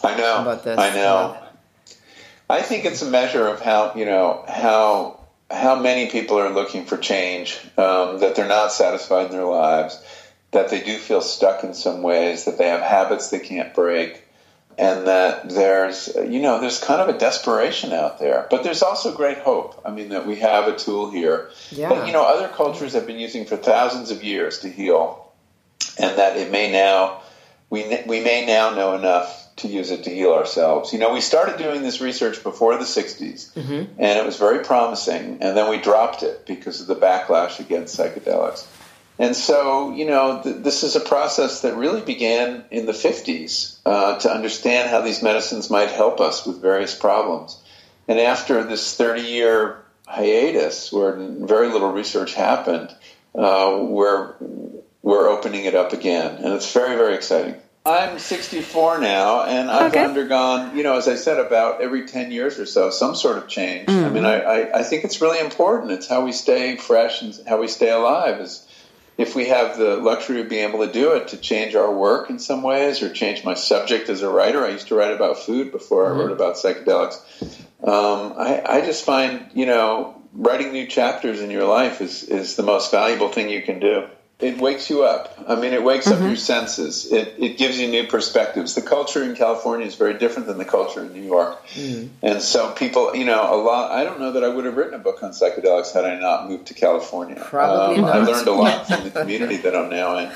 I 0.05 0.17
know. 0.17 0.41
About 0.41 0.63
this. 0.63 0.77
I 0.77 0.95
know. 0.95 1.37
I 2.49 2.61
think 2.61 2.85
it's 2.85 3.01
a 3.01 3.09
measure 3.09 3.47
of 3.47 3.61
how 3.61 3.93
you 3.95 4.05
know 4.05 4.45
how 4.47 5.19
how 5.49 5.79
many 5.79 6.09
people 6.09 6.39
are 6.39 6.51
looking 6.51 6.85
for 6.85 6.97
change, 6.97 7.59
um, 7.77 8.19
that 8.19 8.35
they're 8.35 8.47
not 8.47 8.71
satisfied 8.71 9.27
in 9.27 9.31
their 9.31 9.45
lives, 9.45 10.01
that 10.51 10.69
they 10.69 10.81
do 10.81 10.97
feel 10.97 11.21
stuck 11.21 11.63
in 11.63 11.73
some 11.73 12.01
ways, 12.01 12.45
that 12.45 12.57
they 12.57 12.67
have 12.67 12.81
habits 12.81 13.29
they 13.29 13.39
can't 13.39 13.73
break, 13.73 14.25
and 14.77 15.07
that 15.07 15.49
there's 15.49 16.09
you 16.15 16.41
know 16.41 16.59
there's 16.59 16.79
kind 16.79 17.01
of 17.01 17.13
a 17.13 17.17
desperation 17.17 17.93
out 17.93 18.19
there 18.19 18.47
but 18.49 18.63
there's 18.63 18.81
also 18.81 19.15
great 19.15 19.37
hope 19.39 19.81
i 19.85 19.91
mean 19.91 20.09
that 20.09 20.25
we 20.25 20.35
have 20.35 20.67
a 20.67 20.75
tool 20.75 21.09
here 21.09 21.49
yeah. 21.71 21.89
that 21.89 22.07
you 22.07 22.13
know 22.13 22.23
other 22.23 22.47
cultures 22.49 22.93
have 22.93 23.07
been 23.07 23.19
using 23.19 23.45
for 23.45 23.55
thousands 23.55 24.11
of 24.11 24.23
years 24.23 24.59
to 24.59 24.69
heal 24.69 25.31
and 25.97 26.17
that 26.17 26.35
it 26.37 26.51
may 26.51 26.71
now 26.71 27.21
we 27.69 27.83
we 28.05 28.19
may 28.21 28.45
now 28.45 28.71
know 28.75 28.95
enough 28.95 29.44
to 29.57 29.67
use 29.67 29.91
it 29.91 30.03
to 30.03 30.09
heal 30.09 30.33
ourselves 30.33 30.93
you 30.93 30.99
know 30.99 31.13
we 31.13 31.21
started 31.21 31.57
doing 31.57 31.81
this 31.81 32.01
research 32.01 32.43
before 32.43 32.77
the 32.77 32.83
60s 32.83 33.53
mm-hmm. 33.53 33.93
and 33.97 34.19
it 34.19 34.25
was 34.25 34.37
very 34.37 34.63
promising 34.63 35.37
and 35.41 35.55
then 35.55 35.69
we 35.69 35.77
dropped 35.77 36.23
it 36.23 36.45
because 36.45 36.81
of 36.81 36.87
the 36.87 36.95
backlash 36.95 37.59
against 37.59 37.97
psychedelics 37.97 38.65
and 39.17 39.35
so, 39.35 39.93
you 39.93 40.05
know, 40.05 40.41
th- 40.43 40.57
this 40.57 40.83
is 40.83 40.95
a 40.95 40.99
process 40.99 41.61
that 41.61 41.75
really 41.75 42.01
began 42.01 42.65
in 42.69 42.85
the 42.85 42.91
50s 42.91 43.77
uh, 43.85 44.19
to 44.19 44.31
understand 44.31 44.89
how 44.89 45.01
these 45.01 45.23
medicines 45.23 45.69
might 45.69 45.89
help 45.89 46.19
us 46.19 46.45
with 46.45 46.61
various 46.61 46.93
problems. 46.93 47.57
And 48.07 48.19
after 48.19 48.63
this 48.63 48.95
30 48.95 49.21
year 49.21 49.83
hiatus, 50.05 50.91
where 50.91 51.13
very 51.15 51.69
little 51.69 51.91
research 51.91 52.33
happened, 52.33 52.93
uh, 53.33 53.79
we're, 53.81 54.33
we're 55.01 55.29
opening 55.29 55.65
it 55.65 55.75
up 55.75 55.93
again. 55.93 56.35
And 56.35 56.53
it's 56.53 56.71
very, 56.73 56.95
very 56.95 57.15
exciting. 57.15 57.55
I'm 57.85 58.17
64 58.17 58.97
now, 58.97 59.43
and 59.43 59.69
I've 59.69 59.91
okay. 59.91 60.03
undergone, 60.03 60.75
you 60.75 60.81
know, 60.81 60.97
as 60.97 61.07
I 61.07 61.15
said, 61.15 61.39
about 61.39 61.81
every 61.81 62.07
10 62.07 62.31
years 62.31 62.57
or 62.57 62.65
so, 62.65 62.89
some 62.89 63.15
sort 63.15 63.37
of 63.37 63.47
change. 63.47 63.87
Mm-hmm. 63.87 64.05
I 64.05 64.09
mean, 64.09 64.25
I, 64.25 64.39
I, 64.39 64.79
I, 64.79 64.83
think 64.83 65.03
it's 65.03 65.21
really 65.21 65.39
important. 65.39 65.91
It's 65.91 66.07
how 66.07 66.25
we 66.25 66.31
stay 66.31 66.77
fresh 66.77 67.21
and 67.21 67.37
how 67.47 67.61
we 67.61 67.67
stay 67.67 67.91
alive. 67.91 68.41
Is 68.41 68.67
if 69.19 69.35
we 69.35 69.49
have 69.49 69.77
the 69.77 69.97
luxury 69.97 70.41
of 70.41 70.49
being 70.49 70.67
able 70.67 70.85
to 70.85 70.91
do 70.91 71.13
it 71.13 71.29
to 71.29 71.37
change 71.37 71.75
our 71.75 71.93
work 71.93 72.31
in 72.31 72.39
some 72.39 72.63
ways 72.63 73.03
or 73.03 73.13
change 73.13 73.43
my 73.43 73.53
subject 73.53 74.09
as 74.09 74.23
a 74.23 74.29
writer. 74.29 74.65
I 74.65 74.69
used 74.69 74.87
to 74.87 74.95
write 74.95 75.13
about 75.13 75.37
food 75.37 75.71
before 75.71 76.05
mm-hmm. 76.05 76.19
I 76.19 76.23
wrote 76.23 76.31
about 76.31 76.55
psychedelics. 76.55 77.21
Um, 77.83 78.33
I, 78.35 78.63
I, 78.65 78.81
just 78.81 79.05
find, 79.05 79.51
you 79.53 79.67
know, 79.67 80.21
writing 80.33 80.71
new 80.71 80.87
chapters 80.87 81.39
in 81.39 81.51
your 81.51 81.65
life 81.65 82.01
is, 82.01 82.23
is 82.23 82.55
the 82.55 82.63
most 82.63 82.89
valuable 82.89 83.29
thing 83.29 83.49
you 83.49 83.61
can 83.61 83.79
do 83.79 84.07
it 84.39 84.57
wakes 84.59 84.89
you 84.89 85.03
up. 85.03 85.33
I 85.47 85.55
mean, 85.55 85.73
it 85.73 85.81
wakes 85.81 86.07
mm-hmm. 86.07 86.21
up 86.21 86.27
your 86.27 86.35
senses. 86.35 87.11
It, 87.11 87.35
it 87.37 87.57
gives 87.57 87.79
you 87.79 87.87
new 87.87 88.05
perspectives. 88.05 88.75
The 88.75 88.81
culture 88.81 89.23
in 89.23 89.35
California 89.35 89.87
is 89.87 89.95
very 89.95 90.17
different 90.17 90.47
than 90.47 90.57
the 90.57 90.65
culture 90.65 91.05
in 91.05 91.13
New 91.13 91.21
York. 91.21 91.65
Mm-hmm. 91.69 92.07
And 92.21 92.41
so 92.41 92.71
people, 92.71 93.15
you 93.15 93.23
know, 93.23 93.53
a 93.53 93.55
lot, 93.55 93.91
I 93.91 94.03
don't 94.03 94.19
know 94.19 94.33
that 94.33 94.43
I 94.43 94.49
would 94.49 94.65
have 94.65 94.75
written 94.75 94.93
a 94.93 94.99
book 94.99 95.23
on 95.23 95.31
psychedelics 95.31 95.93
had 95.93 96.03
I 96.03 96.19
not 96.19 96.49
moved 96.49 96.67
to 96.67 96.73
California. 96.73 97.41
Probably 97.45 98.03
um, 98.03 98.05
I 98.05 98.17
learned 98.17 98.47
a 98.47 98.51
lot 98.51 98.87
from 98.87 99.05
the 99.05 99.11
community 99.11 99.57
that 99.57 99.75
I'm 99.75 99.89
now 99.89 100.17
in. 100.17 100.31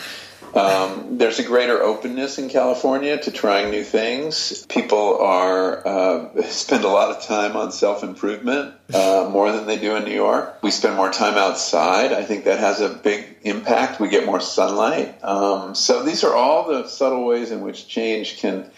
Um, 0.55 1.17
there's 1.17 1.39
a 1.39 1.43
greater 1.43 1.81
openness 1.81 2.37
in 2.37 2.49
California 2.49 3.17
to 3.17 3.31
trying 3.31 3.71
new 3.71 3.83
things. 3.83 4.65
People 4.67 5.19
are 5.19 5.87
uh, 5.87 6.41
spend 6.49 6.83
a 6.83 6.87
lot 6.87 7.15
of 7.15 7.23
time 7.23 7.55
on 7.55 7.71
self 7.71 8.03
improvement 8.03 8.75
uh, 8.93 9.29
more 9.31 9.51
than 9.51 9.67
they 9.67 9.77
do 9.77 9.95
in 9.95 10.05
New 10.05 10.13
York. 10.13 10.59
We 10.61 10.71
spend 10.71 10.95
more 10.95 11.11
time 11.11 11.37
outside. 11.37 12.13
I 12.13 12.23
think 12.23 12.45
that 12.45 12.59
has 12.59 12.81
a 12.81 12.89
big 12.89 13.37
impact. 13.43 13.99
We 13.99 14.09
get 14.09 14.25
more 14.25 14.39
sunlight. 14.39 15.23
Um, 15.23 15.75
so 15.75 16.03
these 16.03 16.23
are 16.23 16.33
all 16.33 16.67
the 16.67 16.87
subtle 16.87 17.25
ways 17.25 17.51
in 17.51 17.61
which 17.61 17.87
change 17.87 18.37
can 18.37 18.69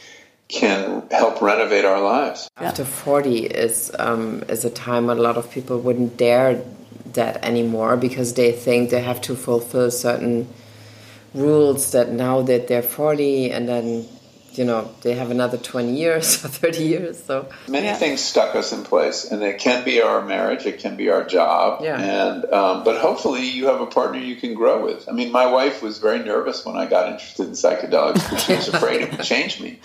can 0.48 1.04
help 1.12 1.42
renovate 1.42 1.86
our 1.86 2.02
lives. 2.02 2.50
After 2.58 2.84
40 2.84 3.46
is 3.46 3.92
um, 3.98 4.44
is 4.50 4.66
a 4.66 4.70
time 4.70 5.08
when 5.08 5.18
a 5.18 5.22
lot 5.22 5.38
of 5.38 5.50
people 5.50 5.80
wouldn't 5.80 6.18
dare 6.18 6.62
that 7.14 7.44
anymore 7.44 7.98
because 7.98 8.34
they 8.34 8.52
think 8.52 8.90
they 8.90 9.02
have 9.02 9.22
to 9.22 9.36
fulfill 9.36 9.92
certain 9.92 10.48
rules 11.34 11.92
that 11.94 12.12
now 12.12 12.42
that 12.42 12.68
they're 12.68 12.82
40 12.82 13.52
and 13.52 13.68
then 13.68 14.06
you 14.54 14.66
know 14.66 14.92
they 15.02 15.14
have 15.14 15.32
another 15.32 15.58
20 15.58 15.96
years 15.96 16.44
or 16.46 16.50
30 16.50 16.84
years 16.84 17.24
so 17.24 17.48
many 17.68 17.86
yeah. 17.86 17.96
things 17.96 18.20
stuck 18.20 18.56
us 18.56 18.74
in 18.74 18.84
place 18.84 19.32
and 19.32 19.42
it 19.42 19.60
can 19.60 19.86
be 19.86 20.02
our 20.02 20.22
marriage 20.26 20.66
it 20.66 20.80
can 20.80 20.98
be 20.98 21.10
our 21.10 21.24
job 21.24 21.82
yeah. 21.84 21.98
and 21.98 22.46
um, 22.52 22.84
but 22.84 23.00
hopefully 23.00 23.48
you 23.48 23.68
have 23.68 23.80
a 23.80 23.86
partner 23.86 24.20
you 24.20 24.36
can 24.36 24.54
grow 24.54 24.84
with 24.86 25.08
i 25.08 25.12
mean 25.12 25.32
my 25.32 25.46
wife 25.46 25.82
was 25.82 26.00
very 26.00 26.20
nervous 26.20 26.66
when 26.66 26.76
i 26.76 26.86
got 26.86 27.10
interested 27.10 27.48
in 27.48 27.54
psychedelics 27.54 28.16
because 28.16 28.44
she 28.44 28.54
was 28.54 28.68
afraid 28.74 29.02
it 29.02 29.12
would 29.12 29.24
change 29.24 29.62
me 29.62 29.80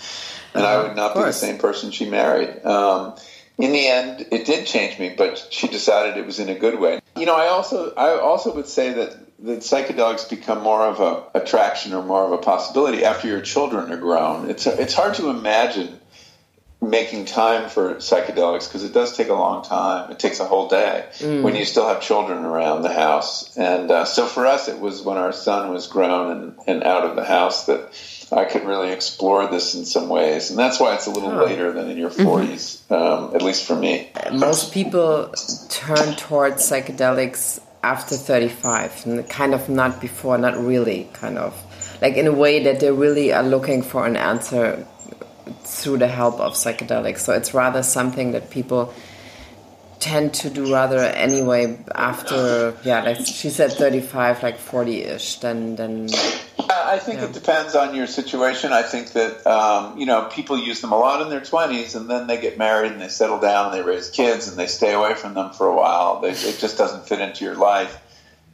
and 0.53 0.65
i 0.65 0.83
would 0.83 0.95
not 0.95 1.15
be 1.15 1.21
the 1.21 1.31
same 1.31 1.57
person 1.57 1.91
she 1.91 2.09
married 2.09 2.65
um, 2.65 3.15
in 3.57 3.71
the 3.71 3.87
end, 3.87 4.27
it 4.31 4.45
did 4.45 4.67
change 4.67 4.99
me, 4.99 5.15
but 5.17 5.47
she 5.49 5.67
decided 5.67 6.15
it 6.15 6.27
was 6.27 6.37
in 6.39 6.47
a 6.47 6.53
good 6.53 6.79
way. 6.79 6.99
You 7.15 7.25
know, 7.25 7.35
I 7.35 7.47
also 7.47 7.91
I 7.95 8.19
also 8.19 8.53
would 8.53 8.67
say 8.67 8.93
that 8.93 9.17
that 9.39 9.59
psychedelics 9.59 10.29
become 10.29 10.63
more 10.63 10.85
of 10.85 10.99
a 10.99 11.37
attraction 11.37 11.93
or 11.93 12.03
more 12.03 12.25
of 12.25 12.31
a 12.31 12.37
possibility 12.37 13.03
after 13.03 13.27
your 13.27 13.41
children 13.41 13.91
are 13.91 13.97
grown. 13.97 14.49
It's 14.49 14.65
it's 14.65 14.93
hard 14.93 15.15
to 15.15 15.29
imagine 15.29 15.99
making 16.81 17.25
time 17.25 17.69
for 17.69 17.95
psychedelics 17.95 18.67
because 18.67 18.83
it 18.83 18.93
does 18.93 19.17
take 19.17 19.29
a 19.29 19.33
long 19.33 19.63
time. 19.63 20.11
It 20.11 20.19
takes 20.19 20.39
a 20.39 20.45
whole 20.45 20.67
day 20.67 21.05
mm. 21.17 21.41
when 21.41 21.55
you 21.55 21.65
still 21.65 21.87
have 21.87 22.01
children 22.01 22.45
around 22.45 22.83
the 22.83 22.93
house. 22.93 23.57
And 23.57 23.89
uh, 23.89 24.05
so 24.05 24.27
for 24.27 24.45
us, 24.45 24.67
it 24.67 24.79
was 24.79 25.01
when 25.01 25.17
our 25.17 25.33
son 25.33 25.71
was 25.73 25.87
grown 25.87 26.31
and, 26.31 26.55
and 26.67 26.83
out 26.83 27.03
of 27.03 27.15
the 27.15 27.25
house 27.25 27.65
that 27.65 28.27
I 28.31 28.45
could 28.45 28.63
really 28.65 28.91
explore 28.91 29.47
this 29.47 29.73
in 29.73 29.85
some 29.85 30.07
ways. 30.07 30.51
And 30.51 30.59
that's 30.59 30.79
why 30.79 30.93
it's 30.93 31.07
a 31.07 31.11
little 31.11 31.31
oh. 31.31 31.45
later 31.45 31.71
than 31.71 31.89
in 31.89 31.97
your 31.97 32.11
40s, 32.11 32.77
mm-hmm. 32.87 32.93
um, 32.93 33.35
at 33.35 33.41
least 33.41 33.65
for 33.65 33.75
me. 33.75 34.11
Most 34.31 34.71
people 34.71 35.33
turn 35.69 36.15
towards 36.15 36.69
psychedelics 36.69 37.59
after 37.83 38.15
35, 38.15 39.05
and 39.05 39.29
kind 39.29 39.53
of 39.53 39.69
not 39.69 40.01
before, 40.01 40.37
not 40.37 40.57
really, 40.57 41.09
kind 41.13 41.37
of. 41.37 41.55
Like 42.01 42.15
in 42.15 42.27
a 42.27 42.33
way 42.33 42.63
that 42.63 42.79
they 42.79 42.91
really 42.91 43.33
are 43.33 43.43
looking 43.43 43.81
for 43.81 44.05
an 44.05 44.15
answer 44.15 44.85
through 45.61 45.97
the 45.97 46.07
help 46.07 46.39
of 46.39 46.53
psychedelics. 46.53 47.19
So 47.19 47.33
it's 47.33 47.53
rather 47.53 47.83
something 47.83 48.31
that 48.31 48.49
people 48.49 48.93
tend 49.99 50.33
to 50.33 50.49
do 50.49 50.71
rather 50.71 50.99
anyway 50.99 51.77
after 51.95 52.77
yeah 52.83 53.01
like 53.01 53.17
she 53.17 53.49
said 53.49 53.71
35 53.71 54.43
like 54.43 54.59
40ish 54.59 55.39
then 55.41 55.75
then 55.75 56.07
I 56.87 56.99
think 56.99 57.19
yeah. 57.19 57.25
it 57.25 57.33
depends 57.33 57.75
on 57.75 57.95
your 57.95 58.07
situation. 58.07 58.71
I 58.71 58.83
think 58.83 59.13
that 59.13 59.45
um, 59.45 59.97
you 59.97 60.05
know 60.05 60.29
people 60.31 60.57
use 60.57 60.81
them 60.81 60.91
a 60.91 60.97
lot 60.97 61.21
in 61.21 61.29
their 61.29 61.41
twenties, 61.41 61.95
and 61.95 62.09
then 62.09 62.27
they 62.27 62.39
get 62.39 62.57
married 62.57 62.91
and 62.91 63.01
they 63.01 63.09
settle 63.09 63.39
down 63.39 63.67
and 63.67 63.75
they 63.75 63.81
raise 63.81 64.09
kids 64.09 64.47
and 64.47 64.57
they 64.57 64.67
stay 64.67 64.93
away 64.93 65.13
from 65.13 65.33
them 65.33 65.51
for 65.51 65.67
a 65.67 65.75
while. 65.75 66.21
They, 66.21 66.31
it 66.31 66.57
just 66.59 66.77
doesn't 66.77 67.07
fit 67.07 67.19
into 67.19 67.45
your 67.45 67.55
life. 67.55 67.95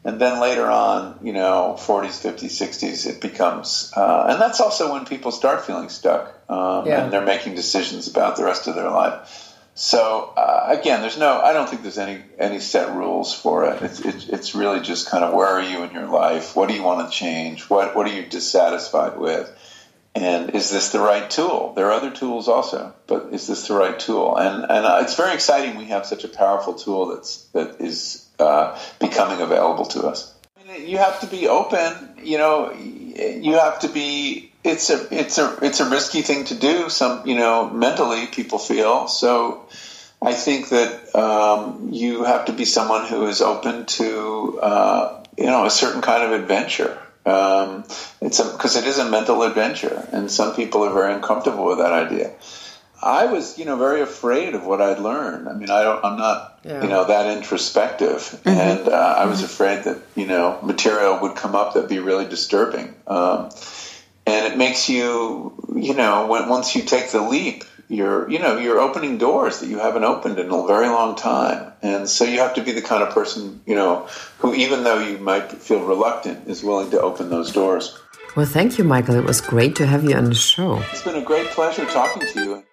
And 0.05 0.19
then 0.19 0.41
later 0.41 0.65
on, 0.69 1.19
you 1.23 1.31
know, 1.31 1.77
40s, 1.79 2.21
50s, 2.21 2.51
60s, 2.51 3.07
it 3.09 3.21
becomes, 3.21 3.89
uh, 3.95 4.27
and 4.29 4.41
that's 4.41 4.59
also 4.59 4.91
when 4.91 5.05
people 5.05 5.31
start 5.31 5.65
feeling 5.65 5.87
stuck 5.87 6.41
um, 6.49 6.85
yeah. 6.85 7.03
and 7.03 7.13
they're 7.13 7.25
making 7.25 7.55
decisions 7.55 8.09
about 8.09 8.35
the 8.35 8.43
rest 8.43 8.67
of 8.67 8.75
their 8.75 8.89
life. 8.89 9.52
So 9.75 10.33
uh, 10.37 10.67
again, 10.67 11.01
there's 11.01 11.17
no. 11.17 11.39
I 11.39 11.53
don't 11.53 11.67
think 11.67 11.81
there's 11.81 11.97
any 11.97 12.21
any 12.37 12.59
set 12.59 12.93
rules 12.95 13.33
for 13.33 13.65
it. 13.65 13.81
It's, 13.81 13.99
it's, 13.99 14.27
it's 14.27 14.55
really 14.55 14.81
just 14.81 15.09
kind 15.09 15.23
of 15.23 15.33
where 15.33 15.47
are 15.47 15.63
you 15.63 15.83
in 15.83 15.91
your 15.91 16.07
life? 16.07 16.55
What 16.55 16.69
do 16.69 16.75
you 16.75 16.83
want 16.83 17.09
to 17.09 17.15
change? 17.15 17.69
What 17.69 17.95
what 17.95 18.07
are 18.07 18.13
you 18.13 18.23
dissatisfied 18.23 19.17
with? 19.17 19.51
And 20.15 20.51
is 20.51 20.69
this 20.69 20.91
the 20.91 20.99
right 20.99 21.27
tool? 21.27 21.73
There 21.75 21.87
are 21.87 21.91
other 21.93 22.11
tools 22.11 22.47
also, 22.47 22.93
but 23.07 23.33
is 23.33 23.47
this 23.47 23.67
the 23.67 23.73
right 23.73 23.99
tool? 23.99 24.37
And 24.37 24.63
and 24.63 24.85
uh, 24.85 24.99
it's 25.01 25.15
very 25.15 25.33
exciting. 25.33 25.75
We 25.75 25.85
have 25.85 26.05
such 26.05 26.23
a 26.23 26.27
powerful 26.27 26.75
tool 26.75 27.07
that's 27.07 27.37
that 27.53 27.81
is 27.81 28.27
uh, 28.37 28.79
becoming 28.99 29.41
available 29.41 29.85
to 29.85 30.07
us. 30.07 30.31
You 30.77 30.97
have 30.97 31.19
to 31.21 31.27
be 31.27 31.47
open. 31.47 32.17
You 32.23 32.37
know, 32.37 32.71
you 32.73 33.53
have 33.53 33.79
to 33.81 33.87
be 33.87 34.51
it's 34.63 34.89
a 34.89 35.07
it's 35.11 35.37
a 35.37 35.57
it's 35.61 35.79
a 35.79 35.89
risky 35.89 36.21
thing 36.21 36.45
to 36.45 36.55
do. 36.55 36.89
Some 36.89 37.27
you 37.27 37.35
know 37.35 37.69
mentally 37.69 38.27
people 38.27 38.59
feel 38.59 39.07
so. 39.07 39.65
I 40.21 40.33
think 40.33 40.69
that 40.69 41.13
um, 41.15 41.89
you 41.91 42.23
have 42.23 42.45
to 42.45 42.53
be 42.53 42.63
someone 42.63 43.05
who 43.05 43.27
is 43.27 43.41
open 43.41 43.85
to 43.85 44.59
uh, 44.61 45.23
you 45.37 45.45
know 45.45 45.65
a 45.65 45.71
certain 45.71 46.01
kind 46.01 46.23
of 46.23 46.39
adventure. 46.39 46.97
Um, 47.25 47.85
it's 48.21 48.41
because 48.41 48.75
it 48.75 48.85
is 48.85 48.97
a 48.97 49.09
mental 49.09 49.43
adventure, 49.43 50.07
and 50.11 50.31
some 50.31 50.55
people 50.55 50.83
are 50.83 50.93
very 50.93 51.13
uncomfortable 51.13 51.65
with 51.65 51.79
that 51.79 51.93
idea. 51.93 52.31
I 53.03 53.25
was, 53.25 53.57
you 53.57 53.65
know, 53.65 53.77
very 53.77 54.01
afraid 54.01 54.55
of 54.55 54.65
what 54.65 54.81
I'd 54.81 54.99
learned. 54.99 55.47
I 55.49 55.53
mean, 55.53 55.69
I 55.69 55.83
don't, 55.83 56.03
I'm 56.03 56.17
not, 56.17 56.59
yeah. 56.63 56.81
you 56.81 56.89
know, 56.89 57.05
that 57.05 57.37
introspective, 57.37 58.19
mm-hmm. 58.19 58.49
and 58.49 58.87
uh, 58.87 59.15
I 59.17 59.25
was 59.25 59.37
mm-hmm. 59.37 59.45
afraid 59.45 59.83
that, 59.83 60.01
you 60.15 60.25
know, 60.25 60.59
material 60.63 61.19
would 61.19 61.35
come 61.35 61.55
up 61.55 61.73
that'd 61.73 61.89
be 61.89 61.99
really 61.99 62.25
disturbing. 62.25 62.95
Um, 63.05 63.49
and 64.25 64.51
it 64.51 64.57
makes 64.57 64.89
you, 64.89 65.53
you 65.75 65.93
know, 65.93 66.27
when, 66.27 66.47
once 66.47 66.75
you 66.75 66.81
take 66.83 67.11
the 67.11 67.21
leap, 67.21 67.65
you're, 67.89 68.29
you 68.29 68.39
know, 68.39 68.57
you're 68.57 68.79
opening 68.79 69.17
doors 69.17 69.59
that 69.59 69.67
you 69.67 69.77
haven't 69.77 70.05
opened 70.05 70.39
in 70.39 70.49
a 70.49 70.65
very 70.65 70.87
long 70.87 71.15
time. 71.15 71.73
And 71.81 72.09
so 72.09 72.23
you 72.23 72.39
have 72.39 72.55
to 72.55 72.63
be 72.63 72.71
the 72.71 72.81
kind 72.81 73.03
of 73.03 73.13
person, 73.13 73.61
you 73.65 73.75
know, 73.75 74.07
who 74.39 74.53
even 74.55 74.83
though 74.85 74.99
you 74.99 75.17
might 75.17 75.51
feel 75.51 75.83
reluctant, 75.83 76.47
is 76.47 76.63
willing 76.63 76.91
to 76.91 77.01
open 77.01 77.29
those 77.29 77.51
doors. 77.51 77.99
Well, 78.35 78.45
thank 78.45 78.77
you, 78.77 78.83
Michael. 78.83 79.15
It 79.15 79.25
was 79.25 79.41
great 79.41 79.75
to 79.75 79.85
have 79.85 80.03
you 80.03 80.15
on 80.15 80.25
the 80.25 80.33
show. 80.33 80.81
It's 80.91 81.03
been 81.03 81.17
a 81.17 81.21
great 81.21 81.47
pleasure 81.47 81.85
talking 81.85 82.25
to 82.25 82.43
you. 82.43 82.63